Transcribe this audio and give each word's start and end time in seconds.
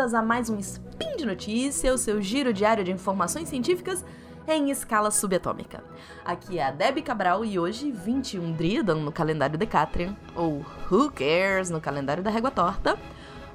bem-vindas 0.00 0.14
a 0.14 0.22
mais 0.22 0.48
um 0.48 0.58
Spin 0.58 1.16
de 1.18 1.26
Notícia, 1.26 1.92
o 1.92 1.98
seu 1.98 2.22
giro 2.22 2.54
diário 2.54 2.82
de 2.82 2.90
informações 2.90 3.50
científicas 3.50 4.02
em 4.48 4.70
escala 4.70 5.10
subatômica. 5.10 5.84
Aqui 6.24 6.58
é 6.58 6.64
a 6.64 6.70
Debbie 6.70 7.02
Cabral 7.02 7.44
e 7.44 7.58
hoje, 7.58 7.90
21 7.90 8.52
Dridan 8.52 8.94
no 8.94 9.12
calendário 9.12 9.58
Decatrian, 9.58 10.16
ou 10.34 10.64
Who 10.90 11.10
Cares 11.10 11.68
no 11.68 11.82
calendário 11.82 12.22
da 12.22 12.30
Régua 12.30 12.50
Torta, 12.50 12.98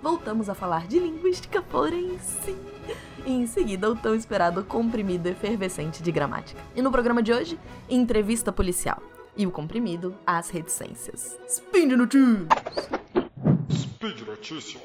voltamos 0.04 0.48
a 0.48 0.54
falar 0.54 0.86
de 0.86 1.00
linguística, 1.00 1.63
porém 1.63 2.20
sim, 2.20 2.59
e 3.25 3.32
em 3.32 3.48
seguida 3.48 3.90
o 3.90 3.96
tão 3.96 4.13
esperado 4.13 4.63
comprimido 4.63 5.27
efervescente 5.27 6.04
de 6.04 6.12
gramática. 6.12 6.62
E 6.76 6.82
no 6.82 6.91
programa 6.91 7.23
de 7.23 7.34
hoje, 7.34 7.59
entrevista 7.90 8.52
policial. 8.52 9.02
E 9.35 9.48
o 9.48 9.52
comprimido, 9.52 10.16
as 10.27 10.52
reticências. 10.52 11.40
Spin 11.48 11.88
de 11.88 11.96
Notícias! 11.96 12.48
Speed 13.71 14.27
Notícias. 14.27 14.84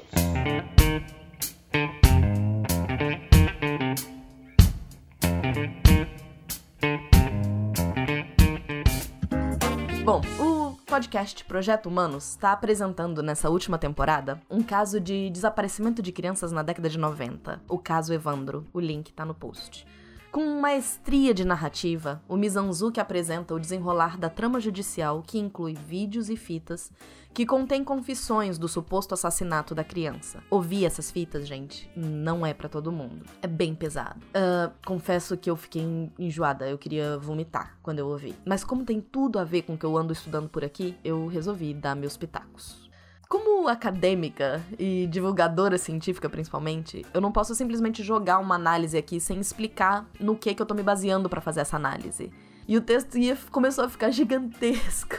Bom, 10.03 10.21
o 10.39 10.75
podcast 10.85 11.45
Projeto 11.45 11.87
Humanos 11.87 12.31
está 12.31 12.51
apresentando 12.51 13.23
nessa 13.23 13.49
última 13.49 13.77
temporada 13.77 14.41
um 14.49 14.61
caso 14.61 14.99
de 14.99 15.29
desaparecimento 15.29 16.01
de 16.01 16.11
crianças 16.11 16.51
na 16.51 16.63
década 16.63 16.89
de 16.89 16.97
90, 16.97 17.61
o 17.67 17.79
caso 17.79 18.13
Evandro. 18.13 18.67
O 18.73 18.79
link 18.79 19.13
tá 19.13 19.23
no 19.23 19.33
post. 19.33 19.85
Com 20.31 20.61
maestria 20.61 21.33
de 21.33 21.43
narrativa, 21.43 22.21
o 22.25 22.37
Mizanzuki 22.37 23.01
apresenta 23.01 23.53
o 23.53 23.59
desenrolar 23.59 24.17
da 24.17 24.29
trama 24.29 24.61
judicial 24.61 25.21
que 25.21 25.37
inclui 25.37 25.73
vídeos 25.73 26.29
e 26.29 26.37
fitas 26.37 26.89
que 27.33 27.45
contém 27.45 27.83
confissões 27.83 28.57
do 28.57 28.69
suposto 28.69 29.13
assassinato 29.13 29.75
da 29.75 29.83
criança. 29.83 30.41
Ouvir 30.49 30.85
essas 30.85 31.11
fitas, 31.11 31.45
gente, 31.45 31.89
não 31.97 32.45
é 32.45 32.53
para 32.53 32.69
todo 32.69 32.93
mundo. 32.93 33.25
É 33.41 33.47
bem 33.47 33.75
pesado. 33.75 34.21
Uh, 34.27 34.71
confesso 34.85 35.35
que 35.35 35.49
eu 35.49 35.57
fiquei 35.57 35.83
enjoada, 36.17 36.65
eu 36.65 36.77
queria 36.77 37.17
vomitar 37.17 37.77
quando 37.83 37.99
eu 37.99 38.07
ouvi. 38.07 38.33
Mas 38.45 38.63
como 38.63 38.85
tem 38.85 39.01
tudo 39.01 39.37
a 39.37 39.43
ver 39.43 39.63
com 39.63 39.73
o 39.73 39.77
que 39.77 39.85
eu 39.85 39.97
ando 39.97 40.13
estudando 40.13 40.47
por 40.47 40.63
aqui, 40.63 40.95
eu 41.03 41.27
resolvi 41.27 41.73
dar 41.73 41.93
meus 41.93 42.15
pitacos. 42.15 42.90
Como 43.31 43.69
acadêmica 43.69 44.61
e 44.77 45.07
divulgadora 45.07 45.77
científica, 45.77 46.29
principalmente, 46.29 47.05
eu 47.13 47.21
não 47.21 47.31
posso 47.31 47.55
simplesmente 47.55 48.03
jogar 48.03 48.39
uma 48.39 48.55
análise 48.55 48.97
aqui 48.97 49.21
sem 49.21 49.39
explicar 49.39 50.05
no 50.19 50.35
que, 50.35 50.53
que 50.53 50.61
eu 50.61 50.65
tô 50.65 50.73
me 50.73 50.83
baseando 50.83 51.29
para 51.29 51.39
fazer 51.39 51.61
essa 51.61 51.77
análise. 51.77 52.29
E 52.67 52.75
o 52.75 52.81
texto 52.81 53.17
ia, 53.17 53.37
começou 53.49 53.85
a 53.85 53.89
ficar 53.89 54.11
gigantesco. 54.11 55.15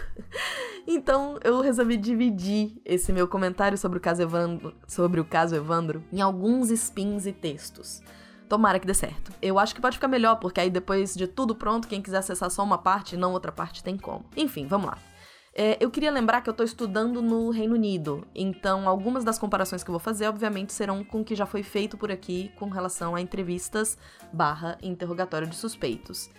Então 0.86 1.38
eu 1.42 1.62
resolvi 1.62 1.96
dividir 1.96 2.74
esse 2.84 3.14
meu 3.14 3.26
comentário 3.26 3.78
sobre 3.78 3.96
o 3.96 4.00
caso 4.00 4.20
Evandro, 4.20 4.74
sobre 4.86 5.18
o 5.18 5.24
caso 5.24 5.56
Evandro 5.56 6.04
em 6.12 6.20
alguns 6.20 6.68
spins 6.68 7.24
e 7.24 7.32
textos. 7.32 8.02
Tomara 8.46 8.78
que 8.78 8.86
dê 8.86 8.92
certo. 8.92 9.32
Eu 9.40 9.58
acho 9.58 9.74
que 9.74 9.80
pode 9.80 9.96
ficar 9.96 10.08
melhor, 10.08 10.34
porque 10.36 10.60
aí 10.60 10.68
depois 10.68 11.14
de 11.14 11.26
tudo 11.26 11.54
pronto, 11.54 11.88
quem 11.88 12.02
quiser 12.02 12.18
acessar 12.18 12.50
só 12.50 12.62
uma 12.62 12.76
parte 12.76 13.14
e 13.14 13.18
não 13.18 13.32
outra 13.32 13.50
parte 13.50 13.82
tem 13.82 13.96
como. 13.96 14.26
Enfim, 14.36 14.66
vamos 14.66 14.88
lá. 14.88 14.98
É, 15.54 15.76
eu 15.80 15.90
queria 15.90 16.10
lembrar 16.10 16.40
que 16.40 16.48
eu 16.48 16.52
estou 16.52 16.64
estudando 16.64 17.20
no 17.20 17.50
Reino 17.50 17.74
Unido, 17.74 18.26
então 18.34 18.88
algumas 18.88 19.22
das 19.22 19.38
comparações 19.38 19.84
que 19.84 19.90
eu 19.90 19.92
vou 19.92 20.00
fazer, 20.00 20.26
obviamente, 20.26 20.72
serão 20.72 21.04
com 21.04 21.20
o 21.20 21.24
que 21.24 21.34
já 21.34 21.44
foi 21.44 21.62
feito 21.62 21.98
por 21.98 22.10
aqui 22.10 22.50
com 22.56 22.70
relação 22.70 23.14
a 23.14 23.20
entrevistas 23.20 23.98
barra 24.32 24.78
interrogatório 24.82 25.46
de 25.46 25.54
suspeitos. 25.54 26.30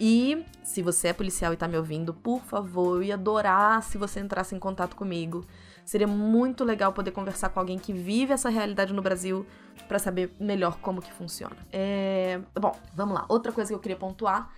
E 0.00 0.44
se 0.62 0.80
você 0.80 1.08
é 1.08 1.12
policial 1.12 1.52
e 1.52 1.56
tá 1.56 1.68
me 1.68 1.76
ouvindo, 1.76 2.14
por 2.14 2.40
favor, 2.40 2.96
eu 2.96 3.02
ia 3.02 3.14
adorar 3.14 3.82
se 3.82 3.98
você 3.98 4.20
entrasse 4.20 4.54
em 4.54 4.58
contato 4.58 4.96
comigo. 4.96 5.44
Seria 5.84 6.06
muito 6.06 6.64
legal 6.64 6.92
poder 6.92 7.10
conversar 7.10 7.50
com 7.50 7.60
alguém 7.60 7.78
que 7.78 7.92
vive 7.92 8.32
essa 8.32 8.48
realidade 8.48 8.92
no 8.92 9.02
Brasil 9.02 9.44
para 9.86 9.98
saber 9.98 10.34
melhor 10.40 10.78
como 10.78 11.02
que 11.02 11.12
funciona. 11.12 11.56
É... 11.70 12.40
Bom, 12.58 12.74
vamos 12.94 13.14
lá. 13.14 13.26
Outra 13.28 13.52
coisa 13.52 13.68
que 13.68 13.74
eu 13.74 13.80
queria 13.80 13.96
pontuar 13.96 14.50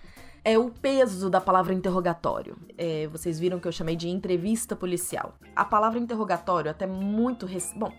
é 0.45 0.59
o 0.59 0.69
peso 0.69 1.27
da 1.27 1.41
palavra 1.41 1.73
interrogatório. 1.73 2.55
É, 2.77 3.07
vocês 3.07 3.39
viram 3.39 3.59
que 3.59 3.67
eu 3.67 3.71
chamei 3.71 3.95
de 3.95 4.07
entrevista 4.07 4.75
policial. 4.75 5.33
A 5.55 5.65
palavra 5.65 5.97
interrogatório, 5.97 6.69
até 6.69 6.85
muito. 6.85 7.47
Rec... 7.47 7.63
Bom, 7.75 7.91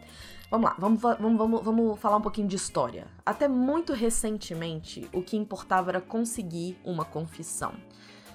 vamos 0.48 0.70
lá, 0.70 0.76
vamos, 0.78 1.00
vamos, 1.02 1.36
vamos, 1.36 1.64
vamos 1.64 1.98
falar 1.98 2.18
um 2.18 2.20
pouquinho 2.20 2.46
de 2.46 2.54
história. 2.54 3.08
Até 3.26 3.48
muito 3.48 3.92
recentemente, 3.92 5.10
o 5.12 5.22
que 5.22 5.36
importava 5.36 5.90
era 5.90 6.00
conseguir 6.00 6.78
uma 6.84 7.04
confissão. 7.04 7.72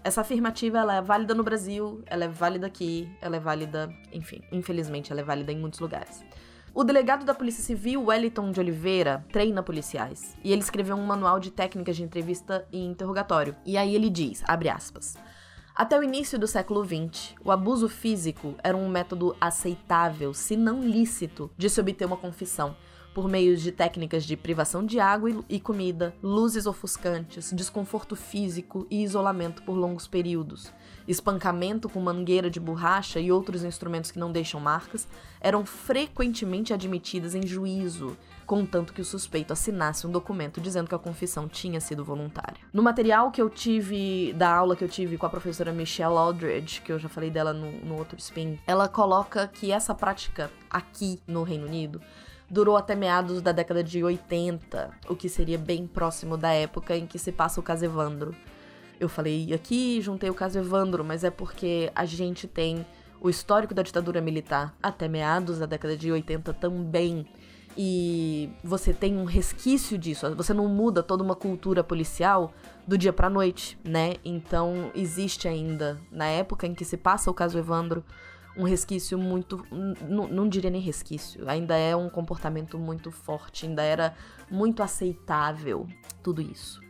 Essa 0.04 0.22
afirmativa 0.22 0.80
ela 0.80 0.96
é 0.96 1.02
válida 1.02 1.34
no 1.34 1.44
Brasil, 1.44 2.04
ela 2.06 2.26
é 2.26 2.28
válida 2.28 2.68
aqui, 2.68 3.10
ela 3.22 3.38
é 3.38 3.40
válida, 3.40 3.96
enfim, 4.12 4.42
infelizmente 4.52 5.12
ela 5.12 5.22
é 5.22 5.24
válida 5.24 5.54
em 5.54 5.58
muitos 5.58 5.80
lugares. 5.80 6.26
O 6.74 6.86
delegado 6.86 7.26
da 7.26 7.34
Polícia 7.34 7.62
Civil, 7.62 8.06
Wellington 8.06 8.50
de 8.50 8.62
Oliveira, 8.62 9.26
treina 9.30 9.62
policiais. 9.62 10.38
E 10.42 10.54
ele 10.54 10.62
escreveu 10.62 10.96
um 10.96 11.06
manual 11.06 11.38
de 11.38 11.52
técnicas 11.52 11.98
de 11.98 12.04
entrevista 12.04 12.66
e 12.72 12.80
interrogatório. 12.82 13.58
E 13.66 13.78
aí 13.78 13.94
ele 13.94 14.10
diz, 14.10 14.42
abre 14.48 14.70
aspas, 14.70 15.18
até 15.76 16.00
o 16.00 16.04
início 16.04 16.40
do 16.40 16.48
século 16.48 16.86
XX, 16.86 17.36
o 17.44 17.52
abuso 17.52 17.90
físico 17.90 18.56
era 18.64 18.78
um 18.78 18.88
método 18.88 19.36
aceitável, 19.42 20.34
se 20.34 20.56
não 20.56 20.82
lícito, 20.82 21.52
de 21.58 21.70
se 21.70 21.82
obter 21.82 22.06
uma 22.06 22.16
confissão, 22.16 22.74
por 23.14 23.28
meio 23.28 23.58
de 23.58 23.72
técnicas 23.72 24.24
de 24.24 24.38
privação 24.38 24.86
de 24.86 25.00
água 25.00 25.44
e 25.50 25.60
comida, 25.60 26.14
luzes 26.24 26.66
ofuscantes, 26.66 27.52
desconforto 27.54 28.16
físico 28.16 28.88
e 28.90 29.04
isolamento 29.04 29.64
por 29.64 29.74
longos 29.74 30.08
períodos. 30.08 30.72
Espancamento 31.08 31.90
com 31.90 32.00
mangueira 32.00 32.50
de 32.50 32.60
borracha 32.60 33.20
e 33.20 33.32
outros 33.32 33.64
instrumentos 33.64 34.12
que 34.12 34.20
não 34.20 34.32
deixam 34.32 34.60
marcas 34.60 35.08
eram 35.42 35.66
frequentemente 35.66 36.74
admitidas 36.74 37.36
em 37.36 37.46
juízo, 37.46 38.16
contanto 38.46 38.94
que 38.94 39.02
o 39.02 39.06
suspeito 39.06 39.52
assinasse 39.52 40.06
um 40.06 40.12
documento 40.12 40.62
dizendo 40.62 40.88
que 40.88 40.96
a 40.96 41.00
confissão 41.00 41.48
tinha 41.48 41.82
sido 41.82 42.06
voluntária. 42.06 42.62
No 42.72 42.84
material 42.84 43.32
que 43.32 43.42
eu 43.42 43.50
tive, 43.50 44.32
da 44.34 44.54
aula 44.54 44.76
que 44.76 44.84
eu 44.84 44.90
tive 44.90 45.18
com 45.18 45.26
a 45.26 45.30
professora 45.30 45.74
Michelle 45.74 46.16
Aldridge, 46.16 46.82
que 46.82 46.92
eu 46.92 47.00
já 47.00 47.10
falei 47.10 47.30
dela 47.30 47.52
no, 47.52 47.72
no 47.84 47.98
outro 47.98 48.18
spin, 48.20 48.60
ela 48.68 48.88
coloca 48.88 49.48
que 49.48 49.72
essa 49.72 49.96
prática 49.96 50.52
aqui 50.70 51.20
no 51.28 51.44
Reino 51.44 51.66
Unido 51.66 52.00
durou 52.52 52.76
até 52.76 52.96
meados 52.96 53.42
da 53.42 53.54
década 53.54 53.82
de 53.82 54.04
80, 54.04 54.92
o 55.08 55.16
que 55.16 55.30
seria 55.30 55.58
bem 55.58 55.88
próximo 55.88 56.36
da 56.36 56.52
época 56.52 56.98
em 56.98 57.08
que 57.08 57.18
se 57.18 57.32
passa 57.32 57.62
o 57.62 57.64
caso 57.64 57.86
Evandro. 57.86 58.36
Eu 59.00 59.08
falei 59.08 59.54
aqui, 59.54 60.02
juntei 60.02 60.30
o 60.30 60.34
caso 60.34 60.60
Evandro, 60.60 61.02
mas 61.02 61.24
é 61.24 61.32
porque 61.32 61.90
a 61.96 62.04
gente 62.04 62.50
tem 62.50 62.86
o 63.22 63.30
histórico 63.30 63.74
da 63.74 63.82
ditadura 63.82 64.20
militar 64.20 64.76
até 64.84 65.08
meados 65.08 65.60
da 65.60 65.66
década 65.66 65.96
de 65.96 66.12
80 66.12 66.54
também. 66.56 67.26
E 67.78 68.50
você 68.62 68.94
tem 68.94 69.16
um 69.16 69.24
resquício 69.24 69.98
disso, 69.98 70.36
você 70.36 70.54
não 70.54 70.68
muda 70.68 71.02
toda 71.02 71.24
uma 71.24 71.36
cultura 71.38 71.82
policial 71.82 72.54
do 72.86 72.98
dia 72.98 73.14
pra 73.14 73.30
noite, 73.30 73.80
né? 73.82 74.16
Então 74.26 74.92
existe 74.94 75.48
ainda, 75.48 75.98
na 76.12 76.26
época 76.26 76.68
em 76.68 76.74
que 76.74 76.84
se 76.84 76.98
passa 76.98 77.32
o 77.32 77.34
caso 77.34 77.58
Evandro, 77.58 78.04
um 78.56 78.64
resquício 78.64 79.18
muito. 79.18 79.66
Não 79.70 80.48
diria 80.48 80.70
nem 80.70 80.82
resquício, 80.82 81.48
ainda 81.50 81.78
é 81.78 81.96
um 81.96 82.10
comportamento 82.10 82.78
muito 82.78 83.12
forte, 83.12 83.66
ainda 83.66 83.84
era 83.84 84.16
muito 84.50 84.84
aceitável 84.84 85.88
tudo 86.22 86.42
isso. 86.42 86.82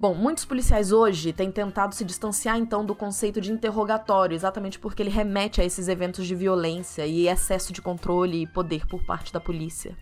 Bom, 0.00 0.14
muitos 0.14 0.46
policiais 0.46 0.92
hoje 0.92 1.30
têm 1.30 1.52
tentado 1.52 1.94
se 1.94 2.06
distanciar 2.06 2.56
então 2.56 2.82
do 2.86 2.94
conceito 2.94 3.38
de 3.38 3.52
interrogatório, 3.52 4.34
exatamente 4.34 4.78
porque 4.78 5.02
ele 5.02 5.10
remete 5.10 5.60
a 5.60 5.64
esses 5.64 5.88
eventos 5.88 6.26
de 6.26 6.34
violência 6.34 7.06
e 7.06 7.28
excesso 7.28 7.70
de 7.70 7.82
controle 7.82 8.42
e 8.42 8.46
poder 8.46 8.86
por 8.86 9.04
parte 9.04 9.30
da 9.30 9.38
polícia. 9.38 9.94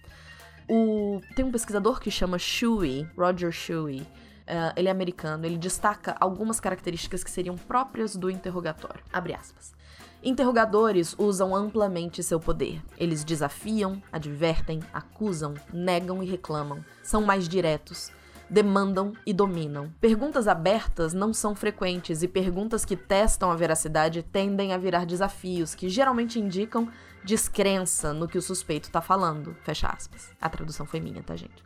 O... 0.69 1.21
Tem 1.35 1.45
um 1.45 1.51
pesquisador 1.51 1.99
que 1.99 2.13
chama 2.13 2.39
Shuey, 2.39 3.09
Roger 3.17 3.51
Shuey, 3.51 4.03
uh, 4.03 4.73
ele 4.77 4.87
é 4.87 4.91
americano, 4.93 5.45
ele 5.45 5.59
destaca 5.59 6.15
algumas 6.21 6.61
características 6.61 7.25
que 7.25 7.31
seriam 7.31 7.57
próprias 7.57 8.15
do 8.15 8.31
interrogatório. 8.31 9.03
Abre 9.13 9.35
aspas. 9.35 9.78
Interrogadores 10.23 11.15
usam 11.17 11.55
amplamente 11.55 12.23
seu 12.23 12.41
poder. 12.41 12.83
Eles 12.99 13.23
desafiam, 13.23 14.03
advertem, 14.11 14.81
acusam, 14.93 15.55
negam 15.73 16.23
e 16.23 16.27
reclamam. 16.27 16.85
São 17.05 17.23
mais 17.23 17.49
diretos. 17.49 18.11
Demandam 18.51 19.13
e 19.25 19.33
dominam. 19.33 19.93
Perguntas 20.01 20.49
abertas 20.49 21.13
não 21.13 21.33
são 21.33 21.55
frequentes 21.55 22.23
e 22.23 22.29
perguntas 22.29 22.85
que 22.85 22.97
testam 22.97 23.51
a 23.51 23.57
veracidade 23.57 24.23
tendem 24.23 24.73
a 24.73 24.79
virar 24.79 25.05
desafios 25.05 25.75
que 25.75 25.89
geralmente 25.89 26.41
indicam 26.41 26.89
descrença 27.23 28.13
no 28.13 28.27
que 28.27 28.39
o 28.39 28.43
suspeito 28.43 28.89
está 28.89 29.01
falando. 29.01 29.55
Fecha 29.63 29.87
aspas. 29.87 30.31
A 30.41 30.49
tradução 30.49 30.87
foi 30.87 30.99
minha, 30.99 31.23
tá, 31.23 31.37
gente? 31.37 31.63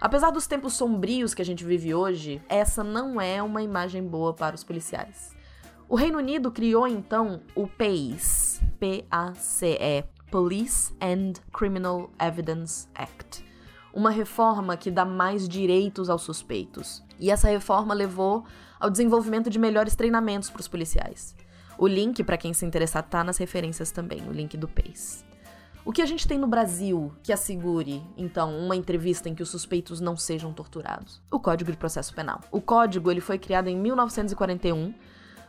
Apesar 0.00 0.30
dos 0.30 0.46
tempos 0.46 0.74
sombrios 0.74 1.34
que 1.34 1.42
a 1.42 1.44
gente 1.44 1.64
vive 1.64 1.92
hoje, 1.92 2.40
essa 2.48 2.84
não 2.84 3.20
é 3.20 3.42
uma 3.42 3.62
imagem 3.62 4.06
boa 4.06 4.32
para 4.32 4.54
os 4.54 4.62
policiais. 4.62 5.36
O 5.90 5.96
Reino 5.96 6.18
Unido 6.18 6.50
criou 6.50 6.86
então 6.86 7.40
o 7.54 7.66
PACE, 7.66 8.62
P-A-C-E, 8.78 10.04
Police 10.30 10.94
and 11.00 11.32
Criminal 11.50 12.10
Evidence 12.20 12.86
Act, 12.94 13.42
uma 13.94 14.10
reforma 14.10 14.76
que 14.76 14.90
dá 14.90 15.06
mais 15.06 15.48
direitos 15.48 16.10
aos 16.10 16.20
suspeitos. 16.20 17.02
E 17.18 17.30
essa 17.30 17.48
reforma 17.48 17.94
levou 17.94 18.44
ao 18.78 18.90
desenvolvimento 18.90 19.48
de 19.48 19.58
melhores 19.58 19.96
treinamentos 19.96 20.50
para 20.50 20.60
os 20.60 20.68
policiais. 20.68 21.34
O 21.78 21.86
link, 21.86 22.22
para 22.22 22.36
quem 22.36 22.52
se 22.52 22.66
interessar, 22.66 23.04
tá 23.04 23.24
nas 23.24 23.38
referências 23.38 23.90
também, 23.90 24.28
o 24.28 24.32
link 24.32 24.58
do 24.58 24.68
PACE. 24.68 25.24
O 25.86 25.92
que 25.92 26.02
a 26.02 26.06
gente 26.06 26.28
tem 26.28 26.36
no 26.36 26.46
Brasil 26.46 27.14
que 27.22 27.32
assegure, 27.32 28.02
então, 28.14 28.54
uma 28.58 28.76
entrevista 28.76 29.30
em 29.30 29.34
que 29.34 29.42
os 29.42 29.48
suspeitos 29.48 30.02
não 30.02 30.18
sejam 30.18 30.52
torturados? 30.52 31.22
O 31.30 31.40
Código 31.40 31.70
de 31.70 31.78
Processo 31.78 32.14
Penal. 32.14 32.42
O 32.50 32.60
código 32.60 33.10
ele 33.10 33.22
foi 33.22 33.38
criado 33.38 33.68
em 33.68 33.76
1941 33.78 34.92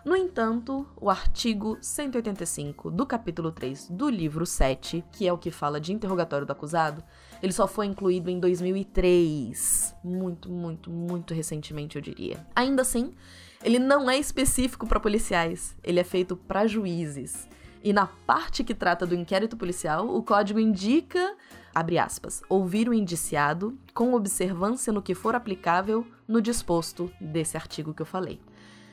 no 0.05 0.15
entanto, 0.15 0.87
o 0.95 1.09
artigo 1.09 1.77
185 1.81 2.89
do 2.89 3.05
capítulo 3.05 3.51
3 3.51 3.89
do 3.89 4.09
livro 4.09 4.45
7, 4.45 5.03
que 5.11 5.27
é 5.27 5.33
o 5.33 5.37
que 5.37 5.51
fala 5.51 5.79
de 5.79 5.91
interrogatório 5.91 6.47
do 6.47 6.51
acusado, 6.51 7.03
ele 7.43 7.51
só 7.51 7.67
foi 7.67 7.85
incluído 7.85 8.29
em 8.29 8.39
2003. 8.39 9.95
Muito, 10.03 10.49
muito, 10.49 10.89
muito 10.89 11.33
recentemente, 11.33 11.97
eu 11.97 12.01
diria. 12.01 12.45
Ainda 12.55 12.81
assim, 12.81 13.13
ele 13.61 13.77
não 13.77 14.09
é 14.09 14.17
específico 14.17 14.87
para 14.87 15.01
policiais, 15.01 15.75
ele 15.83 15.99
é 15.99 16.03
feito 16.03 16.35
para 16.35 16.65
juízes. 16.65 17.47
E 17.83 17.91
na 17.91 18.07
parte 18.07 18.63
que 18.63 18.73
trata 18.73 19.05
do 19.05 19.15
inquérito 19.15 19.57
policial, 19.57 20.07
o 20.07 20.23
código 20.23 20.59
indica, 20.59 21.35
abre 21.75 21.97
aspas, 21.97 22.41
ouvir 22.49 22.87
o 22.87 22.93
indiciado 22.93 23.77
com 23.93 24.13
observância 24.13 24.91
no 24.91 25.01
que 25.01 25.15
for 25.15 25.35
aplicável 25.35 26.05
no 26.27 26.41
disposto 26.41 27.11
desse 27.19 27.57
artigo 27.57 27.93
que 27.93 28.01
eu 28.01 28.05
falei. 28.05 28.39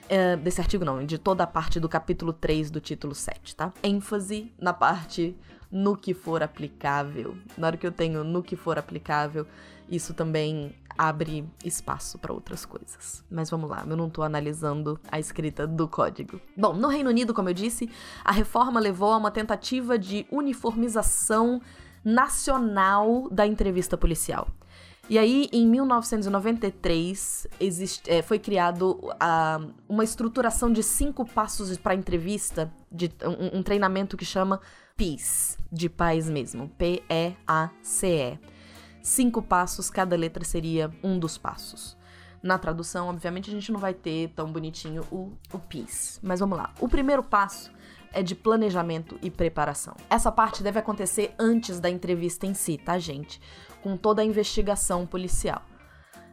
É, 0.08 0.37
desse 0.37 0.61
artigo 0.61 0.85
não, 0.85 1.05
de 1.05 1.19
toda 1.19 1.43
a 1.43 1.47
parte 1.47 1.81
do 1.81 1.88
capítulo 1.88 2.32
3 2.32 2.70
do 2.70 2.81
título 2.81 3.14
7, 3.14 3.56
tá? 3.56 3.73
ênfase 3.82 4.53
na 4.58 4.73
parte 4.73 5.37
no 5.70 5.97
que 5.97 6.14
for 6.14 6.43
aplicável. 6.43 7.37
Na 7.58 7.67
hora 7.67 7.76
que 7.76 7.87
eu 7.87 7.93
tenho 7.93 8.23
no 8.23 8.43
que 8.43 8.55
for 8.55 8.79
aplicável, 8.79 9.47
isso 9.88 10.14
também 10.14 10.75
abre 10.97 11.44
espaço 11.64 12.19
para 12.19 12.32
outras 12.32 12.64
coisas. 12.64 13.25
Mas 13.31 13.50
vamos 13.50 13.69
lá, 13.69 13.85
eu 13.87 13.97
não 13.97 14.08
tô 14.08 14.23
analisando 14.23 14.99
a 15.11 15.19
escrita 15.19 15.67
do 15.67 15.87
código. 15.88 16.41
Bom, 16.56 16.73
no 16.73 16.88
Reino 16.88 17.11
Unido, 17.11 17.35
como 17.35 17.49
eu 17.49 17.55
disse, 17.55 17.91
a 18.25 18.32
reforma 18.32 18.81
levou 18.81 19.12
a 19.12 19.17
uma 19.17 19.31
tentativa 19.31 19.99
de 19.99 20.26
uniformização 20.31 21.61
nacional 22.05 23.29
da 23.31 23.47
entrevista 23.47 23.97
policial. 23.97 24.49
E 25.08 25.19
aí, 25.19 25.49
em 25.53 25.64
1993, 25.69 27.47
existe, 27.61 28.11
é, 28.11 28.23
foi 28.23 28.41
criado 28.41 28.99
uma 29.88 30.03
estruturação 30.03 30.73
de 30.73 30.82
cinco 30.82 31.25
passos 31.25 31.76
para 31.79 31.94
entrevista, 31.94 32.73
de 32.91 33.12
um, 33.25 33.58
um, 33.58 33.62
treinamento 33.62 34.17
que 34.17 34.25
chama 34.25 34.61
PEACE, 34.97 35.58
de 35.70 35.88
paz 35.88 36.29
mesmo, 36.29 36.69
P-E-A-C-E. 36.70 38.38
Cinco 39.00 39.41
passos, 39.41 39.88
cada 39.88 40.17
letra 40.17 40.44
seria 40.44 40.91
um 41.05 41.17
dos 41.20 41.38
passos. 41.38 41.97
Na 42.43 42.59
tradução, 42.59 43.09
obviamente, 43.09 43.49
a 43.49 43.52
gente 43.52 43.70
não 43.70 43.79
vai 43.79 43.94
ter 43.94 44.31
tão 44.35 44.50
bonitinho 44.50 45.05
o, 45.12 45.32
o 45.52 45.59
PEACE. 45.59 46.19
Mas 46.20 46.41
vamos 46.41 46.59
lá. 46.59 46.75
O 46.81 46.88
primeiro 46.88 47.23
passo 47.23 47.70
é 48.17 48.23
de 48.23 48.35
planejamento 48.35 49.19
e 49.23 49.31
preparação. 49.31 49.95
Essa 50.11 50.33
parte 50.33 50.63
deve 50.63 50.79
acontecer 50.79 51.35
antes 51.39 51.79
da 51.79 51.91
entrevista 51.91 52.47
em 52.47 52.55
si, 52.55 52.79
tá, 52.79 52.99
gente? 52.99 53.41
com 53.87 53.97
toda 53.97 54.21
a 54.21 54.25
investigação 54.25 55.07
policial. 55.07 55.63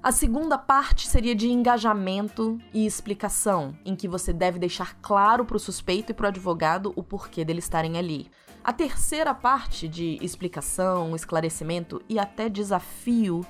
A 0.01 0.11
segunda 0.11 0.57
parte 0.57 1.07
seria 1.07 1.35
de 1.35 1.51
engajamento 1.51 2.59
e 2.73 2.83
explicação, 2.83 3.77
em 3.85 3.95
que 3.95 4.07
você 4.07 4.33
deve 4.33 4.57
deixar 4.57 4.97
claro 5.03 5.45
para 5.45 5.55
o 5.55 5.59
suspeito 5.59 6.11
e 6.11 6.15
para 6.15 6.25
o 6.25 6.27
advogado 6.29 6.91
o 6.95 7.03
porquê 7.03 7.45
dele 7.45 7.59
estarem 7.59 7.95
ali. 7.95 8.27
A 8.63 8.73
terceira 8.73 9.35
parte 9.35 9.87
de 9.87 10.17
explicação, 10.19 11.15
esclarecimento 11.15 12.01
e 12.09 12.17
até 12.17 12.49
desafio 12.49 13.45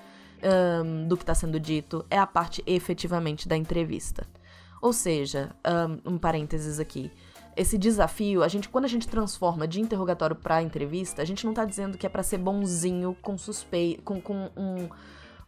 um, 0.83 1.07
do 1.07 1.15
que 1.15 1.23
está 1.23 1.33
sendo 1.33 1.57
dito 1.57 2.05
é 2.09 2.19
a 2.19 2.27
parte 2.27 2.61
efetivamente 2.67 3.47
da 3.47 3.55
entrevista. 3.55 4.27
Ou 4.81 4.91
seja, 4.91 5.55
um, 6.05 6.15
um 6.15 6.17
parênteses 6.17 6.77
aqui. 6.77 7.09
Esse 7.55 7.77
desafio, 7.77 8.43
a 8.43 8.47
gente 8.47 8.67
quando 8.69 8.85
a 8.85 8.89
gente 8.89 9.07
transforma 9.07 9.67
de 9.67 9.79
interrogatório 9.79 10.35
para 10.35 10.61
entrevista, 10.61 11.21
a 11.21 11.25
gente 11.25 11.45
não 11.45 11.53
tá 11.53 11.65
dizendo 11.65 11.97
que 11.97 12.05
é 12.05 12.09
para 12.09 12.23
ser 12.23 12.37
bonzinho 12.37 13.15
com 13.21 13.37
suspeito, 13.37 14.01
com, 14.03 14.19
com 14.19 14.49
um 14.55 14.89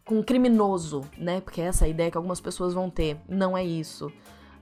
com 0.06 0.20
um 0.20 0.22
criminoso, 0.22 1.04
né? 1.18 1.40
Porque 1.40 1.60
essa 1.60 1.84
é 1.84 1.86
a 1.86 1.90
ideia 1.90 2.10
que 2.10 2.16
algumas 2.16 2.40
pessoas 2.40 2.72
vão 2.72 2.88
ter. 2.88 3.18
Não 3.28 3.58
é 3.58 3.64
isso. 3.64 4.10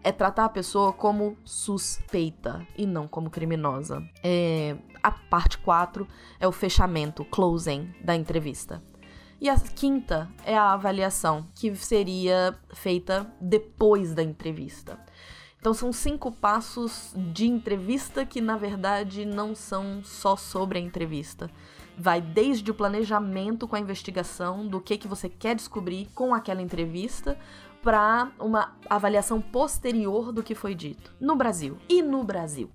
É 0.02 0.10
tratar 0.10 0.46
a 0.46 0.48
pessoa 0.48 0.92
como 0.92 1.36
suspeita 1.44 2.66
e 2.76 2.86
não 2.86 3.06
como 3.06 3.28
criminosa. 3.28 4.02
É, 4.22 4.74
a 5.02 5.10
parte 5.10 5.58
4 5.58 6.08
é 6.40 6.48
o 6.48 6.52
fechamento, 6.52 7.24
closing 7.26 7.94
da 8.02 8.16
entrevista. 8.16 8.82
E 9.38 9.48
a 9.48 9.58
quinta 9.58 10.30
é 10.46 10.56
a 10.56 10.72
avaliação, 10.72 11.46
que 11.54 11.74
seria 11.76 12.58
feita 12.72 13.30
depois 13.38 14.14
da 14.14 14.22
entrevista. 14.22 14.98
Então 15.64 15.72
são 15.72 15.94
cinco 15.94 16.30
passos 16.30 17.14
de 17.16 17.46
entrevista 17.46 18.26
que 18.26 18.38
na 18.38 18.54
verdade 18.54 19.24
não 19.24 19.54
são 19.54 20.04
só 20.04 20.36
sobre 20.36 20.78
a 20.78 20.82
entrevista. 20.82 21.50
Vai 21.96 22.20
desde 22.20 22.70
o 22.70 22.74
planejamento 22.74 23.66
com 23.66 23.74
a 23.74 23.80
investigação 23.80 24.66
do 24.66 24.78
que 24.78 24.98
que 24.98 25.08
você 25.08 25.26
quer 25.26 25.54
descobrir 25.54 26.10
com 26.14 26.34
aquela 26.34 26.60
entrevista 26.60 27.38
para 27.82 28.30
uma 28.38 28.74
avaliação 28.90 29.40
posterior 29.40 30.32
do 30.32 30.42
que 30.42 30.54
foi 30.54 30.74
dito 30.74 31.14
no 31.18 31.34
Brasil. 31.34 31.78
E 31.88 32.02
no 32.02 32.22
Brasil, 32.22 32.68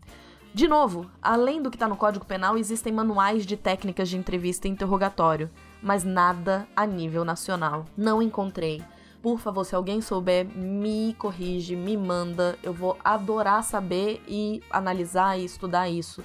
de 0.52 0.68
novo, 0.68 1.12
além 1.22 1.62
do 1.62 1.70
que 1.70 1.76
está 1.76 1.88
no 1.88 1.96
Código 1.96 2.26
Penal, 2.26 2.58
existem 2.58 2.92
manuais 2.92 3.46
de 3.46 3.56
técnicas 3.56 4.10
de 4.10 4.18
entrevista 4.18 4.68
e 4.68 4.72
interrogatório, 4.72 5.52
mas 5.80 6.04
nada 6.04 6.68
a 6.76 6.88
nível 6.88 7.24
nacional. 7.24 7.86
Não 7.96 8.20
encontrei. 8.20 8.82
Por 9.22 9.40
favor, 9.40 9.66
se 9.66 9.76
alguém 9.76 10.02
souber, 10.02 10.46
me 10.46 11.14
corrige, 11.16 11.76
me 11.76 11.98
manda. 11.98 12.58
Eu 12.64 12.74
vou 12.74 12.98
adorar 13.04 13.64
saber 13.64 14.22
e 14.28 14.64
analisar 14.70 15.38
e 15.38 15.46
estudar 15.46 15.90
isso. 15.90 16.24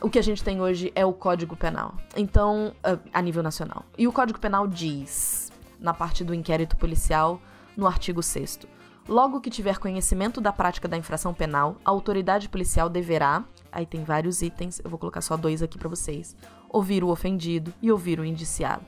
O 0.00 0.10
que 0.10 0.18
a 0.18 0.22
gente 0.22 0.42
tem 0.42 0.60
hoje 0.60 0.92
é 0.94 1.04
o 1.04 1.12
Código 1.12 1.56
Penal. 1.56 1.94
Então, 2.16 2.74
ah, 2.82 2.98
a 3.12 3.22
nível 3.22 3.42
nacional. 3.42 3.84
E 3.96 4.06
o 4.06 4.12
Código 4.12 4.38
Penal 4.38 4.66
diz, 4.66 5.52
na 5.78 5.94
parte 5.94 6.24
do 6.24 6.34
inquérito 6.34 6.76
policial, 6.76 7.40
no 7.76 7.86
artigo 7.86 8.22
6 8.22 8.60
Logo 9.08 9.40
que 9.40 9.48
tiver 9.48 9.78
conhecimento 9.78 10.38
da 10.38 10.52
prática 10.52 10.86
da 10.86 10.96
infração 10.96 11.32
penal, 11.32 11.76
a 11.82 11.88
autoridade 11.88 12.46
policial 12.46 12.90
deverá, 12.90 13.42
aí 13.72 13.86
tem 13.86 14.04
vários 14.04 14.42
itens, 14.42 14.82
eu 14.84 14.90
vou 14.90 14.98
colocar 14.98 15.22
só 15.22 15.34
dois 15.34 15.62
aqui 15.62 15.78
para 15.78 15.88
vocês, 15.88 16.36
ouvir 16.68 17.02
o 17.02 17.08
ofendido 17.08 17.72
e 17.80 17.90
ouvir 17.90 18.20
o 18.20 18.24
indiciado. 18.24 18.84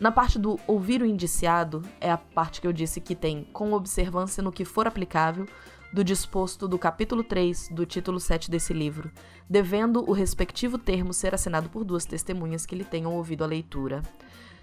Na 0.00 0.10
parte 0.10 0.38
do 0.38 0.58
ouvir 0.66 1.02
o 1.02 1.06
indiciado, 1.06 1.82
é 2.00 2.10
a 2.10 2.18
parte 2.18 2.60
que 2.60 2.66
eu 2.66 2.72
disse 2.72 3.00
que 3.00 3.14
tem 3.14 3.44
com 3.52 3.72
observância 3.72 4.42
no 4.42 4.50
que 4.52 4.64
for 4.64 4.86
aplicável 4.86 5.46
do 5.92 6.02
disposto 6.02 6.66
do 6.66 6.76
capítulo 6.76 7.22
3 7.22 7.68
do 7.70 7.86
título 7.86 8.18
7 8.18 8.50
desse 8.50 8.72
livro, 8.72 9.12
devendo 9.48 10.08
o 10.08 10.12
respectivo 10.12 10.76
termo 10.76 11.14
ser 11.14 11.32
assinado 11.32 11.68
por 11.68 11.84
duas 11.84 12.04
testemunhas 12.04 12.66
que 12.66 12.74
lhe 12.74 12.82
tenham 12.82 13.14
ouvido 13.14 13.44
a 13.44 13.46
leitura. 13.46 14.02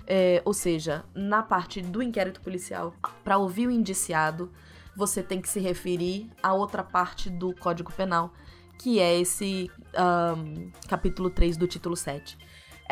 É, 0.06 0.42
ou 0.44 0.54
seja, 0.54 1.06
na 1.16 1.42
parte 1.42 1.82
do 1.82 2.04
inquérito 2.04 2.42
policial, 2.42 2.94
para 3.24 3.38
ouvir 3.38 3.68
o 3.68 3.72
indiciado, 3.72 4.52
você 4.94 5.24
tem 5.24 5.40
que 5.40 5.48
se 5.48 5.62
referir 5.62 6.30
à 6.44 6.54
outra 6.54 6.84
parte 6.84 7.30
do 7.30 7.56
Código 7.56 7.94
Penal, 7.94 8.34
que 8.78 9.00
é 9.00 9.18
esse 9.18 9.72
um, 9.96 10.70
capítulo 10.90 11.30
3 11.30 11.56
do 11.56 11.66
título 11.66 11.96
7. 11.96 12.38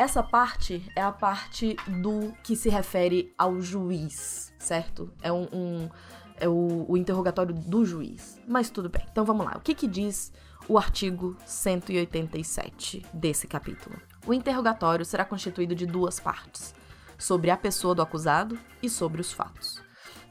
Essa 0.00 0.22
parte 0.22 0.90
é 0.96 1.02
a 1.02 1.12
parte 1.12 1.76
do 1.86 2.32
que 2.42 2.56
se 2.56 2.70
refere 2.70 3.34
ao 3.36 3.60
juiz, 3.60 4.50
certo? 4.58 5.12
É 5.20 5.30
um, 5.30 5.46
um 5.52 5.90
é 6.38 6.48
o, 6.48 6.86
o, 6.88 6.96
interrogatório 6.96 7.54
do 7.54 7.84
juiz. 7.84 8.40
Mas 8.48 8.70
tudo 8.70 8.88
bem. 8.88 9.04
Então 9.12 9.26
vamos 9.26 9.44
lá. 9.44 9.58
O 9.58 9.60
que, 9.60 9.74
que 9.74 9.86
diz 9.86 10.32
o 10.66 10.78
artigo 10.78 11.36
187 11.44 13.04
desse 13.12 13.46
capítulo? 13.46 13.94
O 14.26 14.32
interrogatório 14.32 15.04
será 15.04 15.22
constituído 15.22 15.74
de 15.74 15.84
duas 15.84 16.18
partes: 16.18 16.74
sobre 17.18 17.50
a 17.50 17.56
pessoa 17.58 17.94
do 17.94 18.00
acusado 18.00 18.58
e 18.82 18.88
sobre 18.88 19.20
os 19.20 19.34
fatos. 19.34 19.82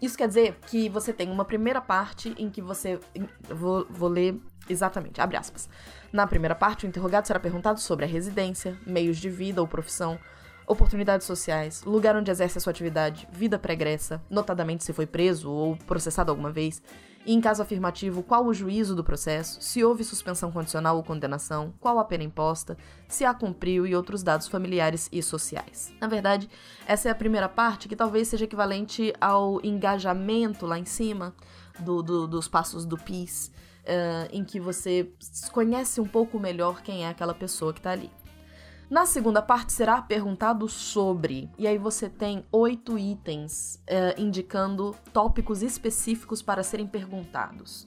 Isso 0.01 0.17
quer 0.17 0.29
dizer 0.29 0.57
que 0.65 0.89
você 0.89 1.13
tem 1.13 1.29
uma 1.29 1.45
primeira 1.45 1.79
parte 1.79 2.33
em 2.39 2.49
que 2.49 2.59
você. 2.59 2.99
Vou, 3.47 3.85
vou 3.87 4.09
ler 4.09 4.41
exatamente, 4.69 5.19
abre 5.19 5.35
aspas. 5.35 5.67
Na 6.11 6.25
primeira 6.27 6.55
parte, 6.55 6.85
o 6.85 6.87
interrogado 6.87 7.27
será 7.27 7.39
perguntado 7.39 7.79
sobre 7.79 8.05
a 8.05 8.07
residência, 8.07 8.77
meios 8.85 9.17
de 9.17 9.29
vida 9.29 9.61
ou 9.61 9.67
profissão, 9.67 10.19
oportunidades 10.69 11.25
sociais, 11.25 11.83
lugar 11.83 12.15
onde 12.15 12.29
exerce 12.29 12.59
a 12.59 12.61
sua 12.61 12.71
atividade, 12.71 13.27
vida 13.31 13.57
pregressa, 13.57 14.21
notadamente 14.29 14.83
se 14.83 14.93
foi 14.93 15.07
preso 15.07 15.51
ou 15.51 15.75
processado 15.75 16.29
alguma 16.29 16.51
vez, 16.51 16.81
e 17.25 17.33
em 17.33 17.41
caso 17.41 17.61
afirmativo, 17.61 18.23
qual 18.23 18.45
o 18.45 18.53
juízo 18.53 18.95
do 18.95 19.03
processo, 19.03 19.61
se 19.61 19.83
houve 19.83 20.03
suspensão 20.03 20.51
condicional 20.51 20.95
ou 20.95 21.03
condenação, 21.03 21.73
qual 21.79 21.99
a 21.99 22.05
pena 22.05 22.23
imposta, 22.23 22.77
se 23.07 23.25
a 23.25 23.33
cumpriu 23.33 23.85
e 23.85 23.95
outros 23.95 24.23
dados 24.23 24.47
familiares 24.47 25.09
e 25.11 25.21
sociais. 25.21 25.91
Na 25.99 26.07
verdade, 26.07 26.49
essa 26.87 27.09
é 27.09 27.11
a 27.11 27.15
primeira 27.15 27.49
parte 27.49 27.89
que 27.89 27.95
talvez 27.95 28.27
seja 28.27 28.45
equivalente 28.45 29.13
ao 29.19 29.59
engajamento 29.63 30.65
lá 30.65 30.79
em 30.79 30.85
cima 30.85 31.33
do, 31.81 32.01
do, 32.01 32.27
dos 32.27 32.47
passos 32.47 32.85
do 32.85 32.97
PIS 32.97 33.51
uh, 33.89 34.29
em 34.31 34.43
que 34.43 34.59
você 34.59 35.11
conhece 35.51 35.99
um 35.99 36.07
pouco 36.07 36.39
melhor 36.39 36.81
quem 36.81 37.05
é 37.05 37.09
aquela 37.09 37.33
pessoa 37.33 37.73
que 37.73 37.79
está 37.79 37.91
ali. 37.91 38.11
Na 38.89 39.05
segunda 39.05 39.41
parte 39.41 39.71
será 39.71 40.01
perguntado 40.01 40.67
sobre, 40.67 41.47
e 41.59 41.67
aí 41.67 41.77
você 41.77 42.09
tem 42.09 42.43
oito 42.51 42.97
itens 42.97 43.79
uh, 43.87 44.19
indicando 44.19 44.95
tópicos 45.13 45.61
específicos 45.61 46.41
para 46.41 46.63
serem 46.63 46.87
perguntados. 46.87 47.85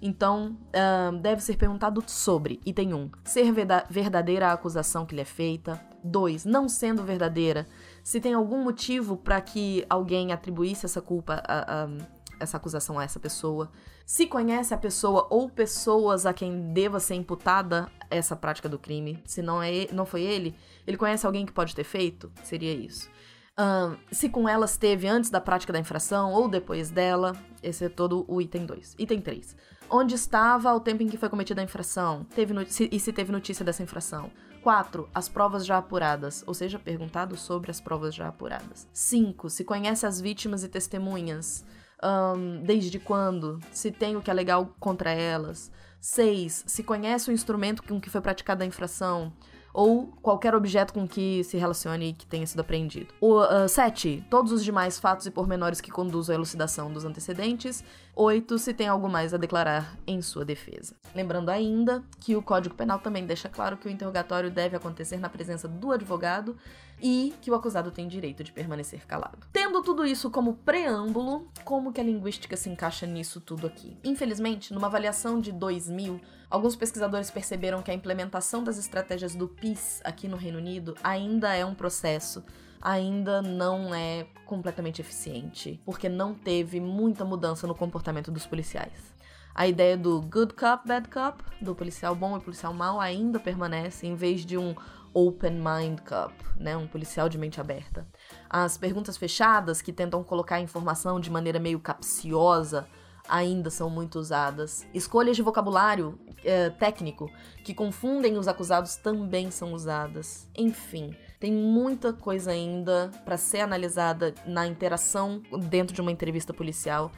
Então, 0.00 0.56
uh, 0.68 1.16
deve 1.18 1.42
ser 1.42 1.56
perguntado 1.56 2.04
sobre. 2.06 2.60
Item 2.64 2.92
1. 2.94 3.10
Ser 3.24 3.52
verdadeira 3.88 4.48
a 4.48 4.52
acusação 4.52 5.06
que 5.06 5.14
lhe 5.14 5.22
é 5.22 5.24
feita. 5.24 5.80
2. 6.04 6.44
Não 6.44 6.68
sendo 6.68 7.02
verdadeira. 7.02 7.66
Se 8.02 8.20
tem 8.20 8.34
algum 8.34 8.62
motivo 8.62 9.16
para 9.16 9.40
que 9.40 9.84
alguém 9.88 10.30
atribuísse 10.30 10.84
essa 10.84 11.00
culpa, 11.00 11.42
a, 11.48 11.84
a, 11.84 11.88
essa 12.38 12.56
acusação 12.56 12.98
a 12.98 13.04
essa 13.04 13.20
pessoa. 13.20 13.70
Se 14.06 14.26
conhece 14.26 14.74
a 14.74 14.78
pessoa 14.78 15.26
ou 15.30 15.48
pessoas 15.48 16.26
a 16.26 16.32
quem 16.32 16.72
deva 16.72 17.00
ser 17.00 17.14
imputada 17.14 17.90
essa 18.10 18.36
prática 18.36 18.68
do 18.68 18.78
crime. 18.78 19.22
Se 19.24 19.42
não, 19.42 19.62
é, 19.62 19.88
não 19.92 20.06
foi 20.06 20.22
ele, 20.22 20.54
ele 20.86 20.96
conhece 20.96 21.26
alguém 21.26 21.46
que 21.46 21.52
pode 21.52 21.74
ter 21.74 21.84
feito? 21.84 22.30
Seria 22.42 22.72
isso. 22.72 23.08
Um, 23.56 23.96
se 24.10 24.28
com 24.28 24.48
ela 24.48 24.64
esteve 24.64 25.06
antes 25.06 25.30
da 25.30 25.40
prática 25.40 25.72
da 25.72 25.78
infração 25.78 26.32
ou 26.32 26.48
depois 26.48 26.90
dela. 26.90 27.36
Esse 27.62 27.84
é 27.84 27.88
todo 27.88 28.24
o 28.28 28.40
item 28.40 28.66
2. 28.66 28.96
Item 28.98 29.20
3. 29.20 29.56
Onde 29.88 30.14
estava 30.14 30.70
ao 30.70 30.80
tempo 30.80 31.02
em 31.02 31.08
que 31.08 31.16
foi 31.16 31.28
cometida 31.28 31.60
a 31.60 31.64
infração? 31.64 32.24
Teve 32.34 32.66
se, 32.66 32.88
e 32.90 32.98
se 32.98 33.12
teve 33.12 33.30
notícia 33.30 33.64
dessa 33.64 33.82
infração? 33.82 34.30
4. 34.62 35.08
As 35.14 35.28
provas 35.28 35.64
já 35.64 35.76
apuradas, 35.76 36.42
ou 36.46 36.54
seja, 36.54 36.78
perguntado 36.78 37.36
sobre 37.36 37.70
as 37.70 37.80
provas 37.80 38.14
já 38.14 38.28
apuradas. 38.28 38.88
5. 38.92 39.50
Se 39.50 39.62
conhece 39.62 40.06
as 40.06 40.20
vítimas 40.20 40.64
e 40.64 40.68
testemunhas. 40.68 41.64
Um, 42.04 42.62
desde 42.62 42.98
quando? 42.98 43.60
Se 43.72 43.90
tem 43.90 44.14
o 44.14 44.20
que 44.20 44.30
é 44.30 44.34
legal 44.34 44.74
contra 44.78 45.10
elas. 45.10 45.72
6. 46.00 46.64
Se 46.66 46.82
conhece 46.82 47.30
o 47.30 47.32
instrumento 47.32 47.82
com 47.82 47.98
que 47.98 48.10
foi 48.10 48.20
praticada 48.20 48.62
a 48.62 48.66
infração 48.66 49.32
ou 49.74 50.06
qualquer 50.22 50.54
objeto 50.54 50.94
com 50.94 51.06
que 51.06 51.42
se 51.42 51.58
relacione 51.58 52.10
e 52.10 52.12
que 52.12 52.24
tenha 52.24 52.46
sido 52.46 52.60
apreendido. 52.60 53.12
O 53.20 53.40
7. 53.68 54.22
Uh, 54.24 54.30
todos 54.30 54.52
os 54.52 54.64
demais 54.64 55.00
fatos 55.00 55.26
e 55.26 55.32
pormenores 55.32 55.80
que 55.80 55.90
conduzam 55.90 56.32
à 56.32 56.36
elucidação 56.36 56.92
dos 56.92 57.04
antecedentes. 57.04 57.82
8. 58.14 58.56
Se 58.56 58.72
tem 58.72 58.86
algo 58.86 59.08
mais 59.08 59.34
a 59.34 59.36
declarar 59.36 59.98
em 60.06 60.22
sua 60.22 60.44
defesa. 60.44 60.94
Lembrando 61.12 61.48
ainda 61.48 62.04
que 62.20 62.36
o 62.36 62.42
Código 62.42 62.76
Penal 62.76 63.00
também 63.00 63.26
deixa 63.26 63.48
claro 63.48 63.76
que 63.76 63.88
o 63.88 63.90
interrogatório 63.90 64.48
deve 64.48 64.76
acontecer 64.76 65.18
na 65.18 65.28
presença 65.28 65.66
do 65.66 65.90
advogado 65.90 66.56
e 67.02 67.34
que 67.40 67.50
o 67.50 67.54
acusado 67.54 67.90
tem 67.90 68.06
direito 68.06 68.44
de 68.44 68.52
permanecer 68.52 69.04
calado. 69.06 69.38
Tendo 69.52 69.82
tudo 69.82 70.06
isso 70.06 70.30
como 70.30 70.54
preâmbulo, 70.54 71.48
como 71.64 71.92
que 71.92 72.00
a 72.00 72.04
linguística 72.04 72.56
se 72.56 72.70
encaixa 72.70 73.06
nisso 73.06 73.40
tudo 73.40 73.66
aqui? 73.66 73.96
Infelizmente, 74.04 74.72
numa 74.72 74.86
avaliação 74.86 75.40
de 75.40 75.50
2000, 75.50 76.20
alguns 76.54 76.76
pesquisadores 76.76 77.32
perceberam 77.32 77.82
que 77.82 77.90
a 77.90 77.94
implementação 77.94 78.62
das 78.62 78.78
estratégias 78.78 79.34
do 79.34 79.48
PIS 79.48 80.00
aqui 80.04 80.28
no 80.28 80.36
Reino 80.36 80.58
Unido 80.58 80.96
ainda 81.02 81.52
é 81.52 81.64
um 81.64 81.74
processo 81.74 82.44
ainda 82.80 83.40
não 83.40 83.94
é 83.94 84.26
completamente 84.44 85.00
eficiente, 85.00 85.80
porque 85.86 86.06
não 86.06 86.34
teve 86.34 86.78
muita 86.78 87.24
mudança 87.24 87.66
no 87.66 87.74
comportamento 87.74 88.30
dos 88.30 88.44
policiais. 88.44 89.14
A 89.54 89.66
ideia 89.66 89.96
do 89.96 90.20
good 90.20 90.52
cop, 90.52 90.86
bad 90.86 91.08
cop, 91.08 91.42
do 91.62 91.74
policial 91.74 92.14
bom 92.14 92.36
e 92.36 92.40
policial 92.40 92.74
mau, 92.74 93.00
ainda 93.00 93.40
permanece 93.40 94.06
em 94.06 94.14
vez 94.14 94.44
de 94.44 94.58
um 94.58 94.74
open 95.14 95.52
mind 95.52 96.00
cop, 96.00 96.34
né, 96.56 96.76
um 96.76 96.86
policial 96.86 97.26
de 97.28 97.38
mente 97.38 97.58
aberta. 97.58 98.06
As 98.50 98.76
perguntas 98.76 99.16
fechadas, 99.16 99.80
que 99.80 99.92
tentam 99.92 100.22
colocar 100.22 100.56
a 100.56 100.60
informação 100.60 101.18
de 101.18 101.30
maneira 101.30 101.58
meio 101.58 101.80
capciosa, 101.80 102.86
ainda 103.28 103.70
são 103.70 103.88
muito 103.88 104.18
usadas. 104.18 104.86
Escolhas 104.92 105.36
de 105.36 105.42
vocabulário 105.42 106.18
é, 106.44 106.70
técnico 106.70 107.30
que 107.64 107.74
confundem 107.74 108.36
os 108.36 108.48
acusados 108.48 108.96
também 108.96 109.50
são 109.50 109.72
usadas. 109.72 110.48
Enfim, 110.56 111.14
tem 111.40 111.52
muita 111.52 112.12
coisa 112.12 112.50
ainda 112.50 113.10
para 113.24 113.36
ser 113.36 113.60
analisada 113.60 114.34
na 114.46 114.66
interação 114.66 115.42
dentro 115.68 115.94
de 115.94 116.00
uma 116.00 116.12
entrevista 116.12 116.52
policial 116.52 117.10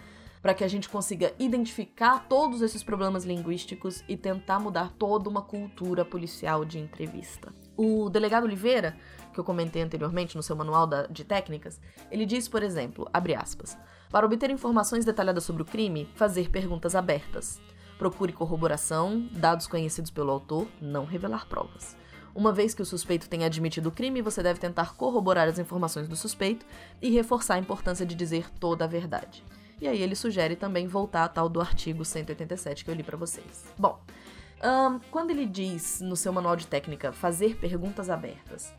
para 0.46 0.54
que 0.54 0.62
a 0.62 0.68
gente 0.68 0.88
consiga 0.88 1.34
identificar 1.40 2.28
todos 2.28 2.62
esses 2.62 2.80
problemas 2.80 3.24
linguísticos 3.24 4.04
e 4.08 4.16
tentar 4.16 4.60
mudar 4.60 4.92
toda 4.96 5.28
uma 5.28 5.42
cultura 5.42 6.04
policial 6.04 6.64
de 6.64 6.78
entrevista. 6.78 7.52
O 7.76 8.08
delegado 8.08 8.44
Oliveira, 8.44 8.96
que 9.32 9.40
eu 9.40 9.44
comentei 9.44 9.82
anteriormente 9.82 10.36
no 10.36 10.42
seu 10.44 10.54
manual 10.54 10.86
da, 10.86 11.06
de 11.08 11.24
técnicas, 11.24 11.80
ele 12.12 12.24
diz, 12.24 12.46
por 12.46 12.62
exemplo, 12.62 13.08
abre 13.12 13.34
aspas, 13.34 13.76
para 14.10 14.26
obter 14.26 14.50
informações 14.50 15.04
detalhadas 15.04 15.44
sobre 15.44 15.62
o 15.62 15.66
crime, 15.66 16.08
fazer 16.14 16.50
perguntas 16.50 16.94
abertas. 16.94 17.60
Procure 17.98 18.32
corroboração, 18.32 19.28
dados 19.32 19.66
conhecidos 19.66 20.10
pelo 20.10 20.30
autor, 20.30 20.68
não 20.80 21.04
revelar 21.04 21.46
provas. 21.46 21.96
Uma 22.34 22.52
vez 22.52 22.74
que 22.74 22.82
o 22.82 22.86
suspeito 22.86 23.28
tenha 23.30 23.46
admitido 23.46 23.88
o 23.88 23.92
crime, 23.92 24.20
você 24.20 24.42
deve 24.42 24.60
tentar 24.60 24.94
corroborar 24.94 25.48
as 25.48 25.58
informações 25.58 26.06
do 26.06 26.14
suspeito 26.14 26.66
e 27.00 27.10
reforçar 27.10 27.54
a 27.54 27.58
importância 27.58 28.04
de 28.04 28.14
dizer 28.14 28.50
toda 28.60 28.84
a 28.84 28.88
verdade. 28.88 29.42
E 29.80 29.88
aí 29.88 30.02
ele 30.02 30.14
sugere 30.14 30.54
também 30.54 30.86
voltar 30.86 31.24
a 31.24 31.28
tal 31.28 31.48
do 31.48 31.60
artigo 31.60 32.04
187 32.04 32.84
que 32.84 32.90
eu 32.90 32.94
li 32.94 33.02
para 33.02 33.16
vocês. 33.16 33.64
Bom, 33.78 33.98
um, 34.62 34.98
quando 35.10 35.30
ele 35.30 35.46
diz 35.46 36.00
no 36.00 36.16
seu 36.16 36.32
manual 36.32 36.56
de 36.56 36.66
técnica 36.66 37.12
fazer 37.12 37.56
perguntas 37.56 38.10
abertas, 38.10 38.72